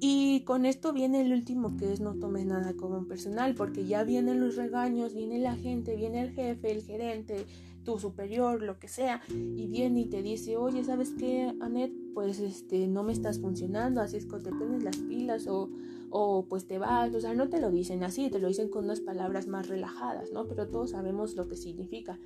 Y 0.00 0.42
con 0.44 0.64
esto 0.64 0.92
viene 0.92 1.22
el 1.22 1.32
último 1.32 1.76
que 1.76 1.92
es 1.92 2.00
no 2.00 2.14
tomes 2.14 2.46
nada 2.46 2.74
como 2.74 3.06
personal, 3.06 3.54
porque 3.54 3.84
ya 3.84 4.04
vienen 4.04 4.40
los 4.40 4.54
regaños, 4.54 5.12
viene 5.12 5.38
la 5.38 5.56
gente, 5.56 5.96
viene 5.96 6.22
el 6.22 6.30
jefe, 6.30 6.70
el 6.70 6.82
gerente, 6.82 7.46
tu 7.88 7.98
superior, 7.98 8.62
lo 8.62 8.78
que 8.78 8.86
sea, 8.86 9.22
y 9.30 9.66
viene 9.66 10.00
y 10.00 10.06
te 10.10 10.20
dice, 10.20 10.58
oye, 10.58 10.84
¿sabes 10.84 11.14
qué, 11.18 11.54
Anet? 11.62 11.90
Pues 12.12 12.38
este, 12.38 12.86
no 12.86 13.02
me 13.02 13.14
estás 13.14 13.40
funcionando, 13.40 14.02
así 14.02 14.18
es 14.18 14.26
que 14.26 14.38
te 14.40 14.50
pones 14.50 14.82
las 14.82 14.98
pilas 14.98 15.46
o 15.46 15.70
o 16.10 16.46
pues 16.48 16.66
te 16.66 16.78
vas, 16.78 17.14
o 17.14 17.20
sea, 17.20 17.34
no 17.34 17.50
te 17.50 17.60
lo 17.60 17.70
dicen 17.70 18.02
así, 18.02 18.30
te 18.30 18.38
lo 18.38 18.48
dicen 18.48 18.70
con 18.70 18.84
unas 18.84 19.00
palabras 19.00 19.46
más 19.46 19.68
relajadas, 19.68 20.32
¿no? 20.32 20.46
Pero 20.46 20.66
todos 20.68 20.92
sabemos 20.92 21.34
lo 21.34 21.48
que 21.48 21.56
significa. 21.56 22.18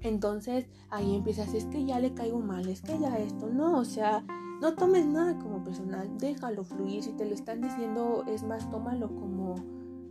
Entonces 0.00 0.66
ahí 0.90 1.16
empiezas, 1.16 1.52
es 1.52 1.64
que 1.64 1.84
ya 1.84 1.98
le 1.98 2.14
caigo 2.14 2.40
mal, 2.40 2.68
es 2.68 2.80
que 2.82 2.96
ya 2.98 3.18
esto, 3.18 3.48
no, 3.50 3.80
o 3.80 3.84
sea, 3.84 4.24
no 4.60 4.74
tomes 4.74 5.04
nada 5.06 5.36
como 5.38 5.64
personal, 5.64 6.16
déjalo 6.18 6.62
fluir, 6.62 7.02
si 7.02 7.12
te 7.12 7.24
lo 7.24 7.34
están 7.34 7.60
diciendo, 7.60 8.24
es 8.28 8.44
más, 8.44 8.70
tómalo 8.70 9.08
como 9.08 9.56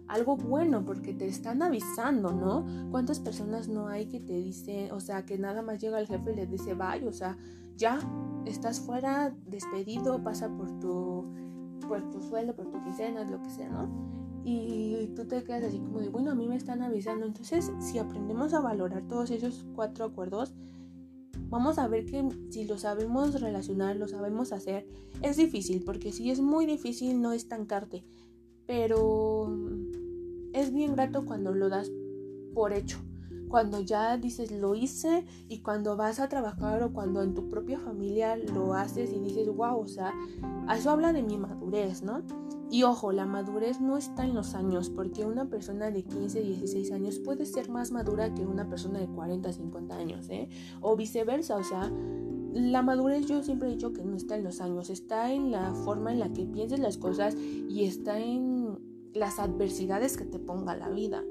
algo 0.07 0.37
bueno 0.37 0.85
porque 0.85 1.13
te 1.13 1.27
están 1.27 1.61
avisando, 1.61 2.31
¿no? 2.31 2.65
¿Cuántas 2.91 3.19
personas 3.19 3.67
no 3.67 3.87
hay 3.87 4.07
que 4.07 4.19
te 4.19 4.33
dicen, 4.33 4.91
o 4.91 4.99
sea, 4.99 5.25
que 5.25 5.37
nada 5.37 5.61
más 5.61 5.79
llega 5.79 5.99
el 5.99 6.07
jefe 6.07 6.33
y 6.33 6.35
le 6.35 6.47
dice, 6.47 6.73
vaya, 6.73 7.07
o 7.07 7.13
sea, 7.13 7.37
ya 7.75 7.99
estás 8.45 8.79
fuera, 8.79 9.35
despedido, 9.45 10.23
pasa 10.23 10.49
por 10.49 10.79
tu 10.79 11.25
por 11.87 12.09
tu 12.09 12.21
sueldo, 12.21 12.55
por 12.55 12.71
tu 12.71 12.81
quincena, 12.83 13.23
lo 13.25 13.41
que 13.41 13.49
sea, 13.49 13.69
¿no? 13.69 13.89
Y 14.45 15.11
tú 15.15 15.25
te 15.25 15.43
quedas 15.43 15.63
así 15.63 15.79
como 15.79 15.99
de, 15.99 16.09
bueno, 16.09 16.31
a 16.31 16.35
mí 16.35 16.47
me 16.47 16.55
están 16.55 16.81
avisando. 16.81 17.25
Entonces, 17.25 17.71
si 17.79 17.97
aprendemos 17.97 18.53
a 18.53 18.59
valorar 18.59 19.07
todos 19.07 19.31
esos 19.31 19.65
cuatro 19.73 20.05
acuerdos, 20.05 20.53
vamos 21.49 21.77
a 21.77 21.87
ver 21.87 22.05
que 22.05 22.27
si 22.49 22.65
lo 22.65 22.77
sabemos 22.77 23.39
relacionar, 23.39 23.95
lo 23.95 24.07
sabemos 24.07 24.51
hacer, 24.51 24.85
es 25.21 25.37
difícil, 25.37 25.83
porque 25.85 26.11
si 26.11 26.29
es 26.29 26.41
muy 26.41 26.65
difícil 26.65 27.21
no 27.21 27.31
estancarte, 27.31 28.03
pero 28.65 29.62
es 30.63 30.73
bien 30.73 30.93
grato 30.93 31.26
cuando 31.26 31.54
lo 31.54 31.69
das 31.69 31.91
por 32.54 32.73
hecho 32.73 32.99
cuando 33.54 33.82
ya 33.82 34.17
dices 34.17 34.52
lo 34.52 34.73
hice 34.73 35.28
y 35.47 35.60
cuando 35.60 35.95
vas 35.95 36.19
a 36.19 36.28
trabajar 36.28 36.82
o 36.82 36.91
cuando 36.91 37.21
en 37.21 37.36
tu 37.36 37.52
propia 37.52 37.78
familia 37.78 38.36
lo 38.36 38.73
haces 38.73 39.13
y 39.13 39.19
dices, 39.19 39.47
wow, 39.47 39.78
o 39.78 39.88
sea, 39.88 40.12
eso 40.76 40.89
habla 40.89 41.13
de 41.13 41.21
mi 41.21 41.38
madurez, 41.38 42.02
¿no? 42.02 42.23
Y 42.71 42.82
ojo, 42.82 43.12
la 43.12 43.28
madurez 43.28 43.80
no 43.80 43.95
está 43.95 44.26
en 44.26 44.34
los 44.34 44.56
años, 44.56 44.89
porque 44.89 45.23
una 45.28 45.52
persona 45.52 45.91
de 45.91 46.02
15, 46.02 46.41
16 46.41 46.91
años 46.93 47.19
puede 47.19 47.45
ser 47.45 47.69
más 47.69 47.91
madura 47.91 48.34
que 48.34 48.43
una 48.43 48.67
persona 48.67 48.97
de 48.97 49.06
40, 49.06 49.54
50 49.54 49.95
años, 49.97 50.28
¿eh? 50.32 50.49
O 50.82 50.95
viceversa, 50.95 51.56
o 51.56 51.63
sea, 51.63 51.91
la 52.54 52.82
madurez 52.82 53.28
yo 53.28 53.43
siempre 53.43 53.67
he 53.67 53.73
dicho 53.73 53.93
que 53.93 54.04
no 54.04 54.15
está 54.15 54.36
en 54.36 54.45
los 54.45 54.62
años, 54.62 54.89
está 54.89 55.32
en 55.32 55.52
la 55.52 55.76
forma 55.76 56.12
en 56.12 56.17
la 56.17 56.34
que 56.34 56.47
pienses 56.47 56.80
las 56.80 56.97
cosas 56.97 57.36
y 57.36 57.86
está 57.86 58.17
en 58.19 58.92
las 59.13 59.39
adversidades 59.39 60.17
que 60.17 60.26
te 60.26 60.39
ponga 60.39 60.76
la 60.76 60.89
vida. 60.89 61.23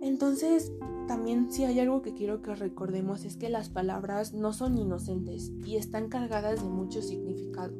Entonces, 0.00 0.72
también 1.06 1.50
si 1.50 1.64
hay 1.64 1.80
algo 1.80 2.02
que 2.02 2.14
quiero 2.14 2.42
que 2.42 2.54
recordemos 2.54 3.24
es 3.24 3.36
que 3.36 3.48
las 3.48 3.68
palabras 3.70 4.32
no 4.34 4.52
son 4.52 4.78
inocentes 4.78 5.52
y 5.64 5.76
están 5.76 6.08
cargadas 6.08 6.62
de 6.62 6.68
mucho 6.68 7.02
significado. 7.02 7.74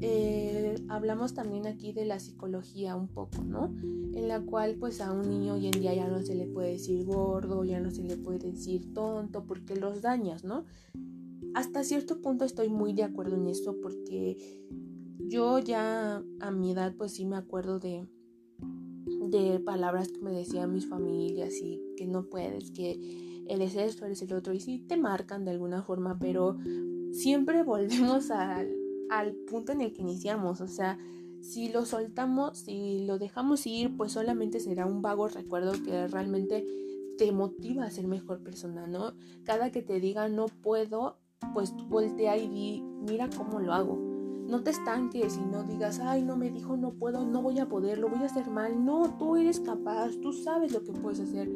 Eh, 0.00 0.76
hablamos 0.88 1.34
también 1.34 1.66
aquí 1.66 1.92
de 1.92 2.04
la 2.04 2.20
psicología 2.20 2.94
un 2.94 3.08
poco, 3.08 3.42
¿no? 3.42 3.74
En 4.14 4.28
la 4.28 4.40
cual 4.40 4.76
pues 4.78 5.00
a 5.00 5.12
un 5.12 5.28
niño 5.28 5.54
hoy 5.54 5.66
en 5.66 5.80
día 5.80 5.92
ya 5.94 6.06
no 6.06 6.20
se 6.22 6.34
le 6.34 6.46
puede 6.46 6.72
decir 6.72 7.04
gordo, 7.04 7.64
ya 7.64 7.80
no 7.80 7.90
se 7.90 8.04
le 8.04 8.16
puede 8.16 8.50
decir 8.50 8.92
tonto 8.94 9.44
porque 9.44 9.74
los 9.74 10.00
dañas, 10.00 10.44
¿no? 10.44 10.64
Hasta 11.54 11.82
cierto 11.82 12.20
punto 12.20 12.44
estoy 12.44 12.68
muy 12.68 12.92
de 12.92 13.02
acuerdo 13.02 13.36
en 13.36 13.48
eso 13.48 13.76
porque 13.82 14.36
yo 15.28 15.58
ya 15.58 16.22
a 16.40 16.50
mi 16.50 16.72
edad 16.72 16.94
pues 16.96 17.12
sí 17.12 17.24
me 17.24 17.36
acuerdo 17.36 17.78
de 17.78 18.06
de 19.30 19.60
palabras 19.60 20.08
que 20.08 20.20
me 20.20 20.32
decían 20.32 20.72
mis 20.72 20.86
familias 20.86 21.54
y 21.60 21.82
que 21.96 22.06
no 22.06 22.24
puedes, 22.24 22.70
que 22.70 23.44
eres 23.48 23.74
esto, 23.76 24.06
eres 24.06 24.22
el 24.22 24.32
otro, 24.32 24.52
y 24.52 24.60
sí 24.60 24.78
te 24.86 24.96
marcan 24.96 25.44
de 25.44 25.50
alguna 25.50 25.82
forma, 25.82 26.18
pero 26.18 26.56
siempre 27.12 27.62
volvemos 27.64 28.30
al, 28.30 28.74
al 29.10 29.34
punto 29.34 29.72
en 29.72 29.80
el 29.80 29.92
que 29.92 30.02
iniciamos, 30.02 30.60
o 30.60 30.68
sea, 30.68 30.98
si 31.40 31.68
lo 31.68 31.84
soltamos, 31.84 32.58
si 32.58 33.06
lo 33.06 33.18
dejamos 33.18 33.66
ir, 33.66 33.96
pues 33.96 34.12
solamente 34.12 34.60
será 34.60 34.86
un 34.86 35.02
vago 35.02 35.28
recuerdo 35.28 35.72
que 35.84 36.08
realmente 36.08 36.66
te 37.16 37.30
motiva 37.32 37.84
a 37.84 37.90
ser 37.90 38.06
mejor 38.08 38.42
persona, 38.42 38.86
¿no? 38.86 39.14
Cada 39.44 39.70
que 39.70 39.82
te 39.82 40.00
diga 40.00 40.28
no 40.28 40.46
puedo, 40.46 41.18
pues 41.54 41.72
voltea 41.88 42.36
y 42.36 42.48
di, 42.48 42.82
mira 42.82 43.30
cómo 43.36 43.60
lo 43.60 43.72
hago. 43.72 44.07
No 44.48 44.62
te 44.62 44.70
estanques 44.70 45.36
y 45.36 45.44
no 45.44 45.62
digas, 45.62 46.00
ay, 46.00 46.22
no 46.22 46.36
me 46.36 46.50
dijo, 46.50 46.76
no 46.76 46.92
puedo, 46.92 47.26
no 47.26 47.42
voy 47.42 47.58
a 47.58 47.68
poder, 47.68 47.98
lo 47.98 48.08
voy 48.08 48.22
a 48.22 48.26
hacer 48.26 48.48
mal. 48.48 48.84
No, 48.84 49.16
tú 49.18 49.36
eres 49.36 49.60
capaz, 49.60 50.16
tú 50.22 50.32
sabes 50.32 50.72
lo 50.72 50.82
que 50.82 50.92
puedes 50.92 51.20
hacer. 51.20 51.50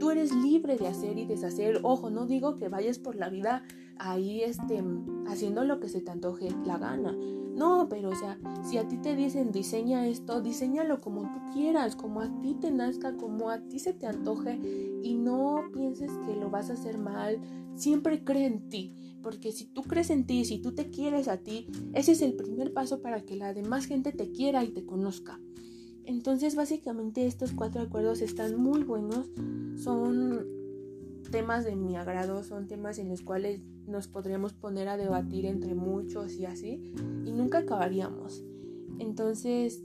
Tú 0.00 0.10
eres 0.10 0.34
libre 0.34 0.76
de 0.76 0.88
hacer 0.88 1.18
y 1.18 1.24
deshacer. 1.24 1.78
Ojo, 1.84 2.10
no 2.10 2.26
digo 2.26 2.56
que 2.56 2.68
vayas 2.68 2.98
por 2.98 3.14
la 3.14 3.28
vida 3.28 3.62
ahí 3.96 4.42
este, 4.42 4.82
haciendo 5.28 5.62
lo 5.62 5.78
que 5.78 5.88
se 5.88 6.00
te 6.00 6.10
antoje 6.10 6.48
la 6.66 6.78
gana. 6.78 7.16
No, 7.54 7.86
pero 7.88 8.10
o 8.10 8.14
sea, 8.14 8.38
si 8.64 8.78
a 8.78 8.88
ti 8.88 8.96
te 8.96 9.14
dicen 9.14 9.52
diseña 9.52 10.06
esto, 10.06 10.40
diseñalo 10.40 11.00
como 11.00 11.22
tú 11.22 11.52
quieras, 11.52 11.96
como 11.96 12.20
a 12.20 12.40
ti 12.40 12.54
te 12.54 12.70
nazca, 12.70 13.16
como 13.16 13.50
a 13.50 13.60
ti 13.60 13.78
se 13.78 13.92
te 13.92 14.06
antoje 14.06 14.58
y 15.02 15.14
no 15.14 15.64
pienses 15.72 16.10
que 16.26 16.34
lo 16.34 16.50
vas 16.50 16.70
a 16.70 16.74
hacer 16.74 16.98
mal. 16.98 17.40
Siempre 17.74 18.24
cree 18.24 18.46
en 18.46 18.68
ti, 18.68 19.18
porque 19.22 19.52
si 19.52 19.66
tú 19.66 19.82
crees 19.82 20.10
en 20.10 20.26
ti, 20.26 20.44
si 20.44 20.60
tú 20.60 20.74
te 20.74 20.90
quieres 20.90 21.28
a 21.28 21.38
ti, 21.38 21.66
ese 21.94 22.12
es 22.12 22.22
el 22.22 22.34
primer 22.34 22.72
paso 22.72 23.00
para 23.02 23.20
que 23.20 23.36
la 23.36 23.52
demás 23.52 23.86
gente 23.86 24.12
te 24.12 24.30
quiera 24.30 24.64
y 24.64 24.68
te 24.68 24.84
conozca. 24.84 25.40
Entonces, 26.04 26.54
básicamente 26.56 27.26
estos 27.26 27.52
cuatro 27.52 27.82
acuerdos 27.82 28.20
están 28.22 28.60
muy 28.60 28.82
buenos, 28.82 29.30
son 29.76 30.61
temas 31.32 31.64
de 31.64 31.74
mi 31.74 31.96
agrado, 31.96 32.44
son 32.44 32.68
temas 32.68 33.00
en 33.00 33.08
los 33.08 33.22
cuales 33.22 33.60
nos 33.88 34.06
podríamos 34.06 34.52
poner 34.52 34.86
a 34.86 34.96
debatir 34.96 35.46
entre 35.46 35.74
muchos 35.74 36.34
y 36.34 36.46
así, 36.46 36.92
y 37.24 37.32
nunca 37.32 37.58
acabaríamos. 37.58 38.44
Entonces, 39.00 39.82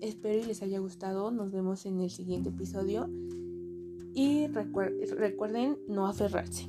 espero 0.00 0.42
y 0.42 0.44
les 0.44 0.62
haya 0.62 0.80
gustado, 0.80 1.30
nos 1.30 1.52
vemos 1.52 1.86
en 1.86 2.00
el 2.00 2.10
siguiente 2.10 2.48
episodio 2.48 3.08
y 4.12 4.48
recuerden 4.48 5.78
no 5.86 6.08
aferrarse. 6.08 6.66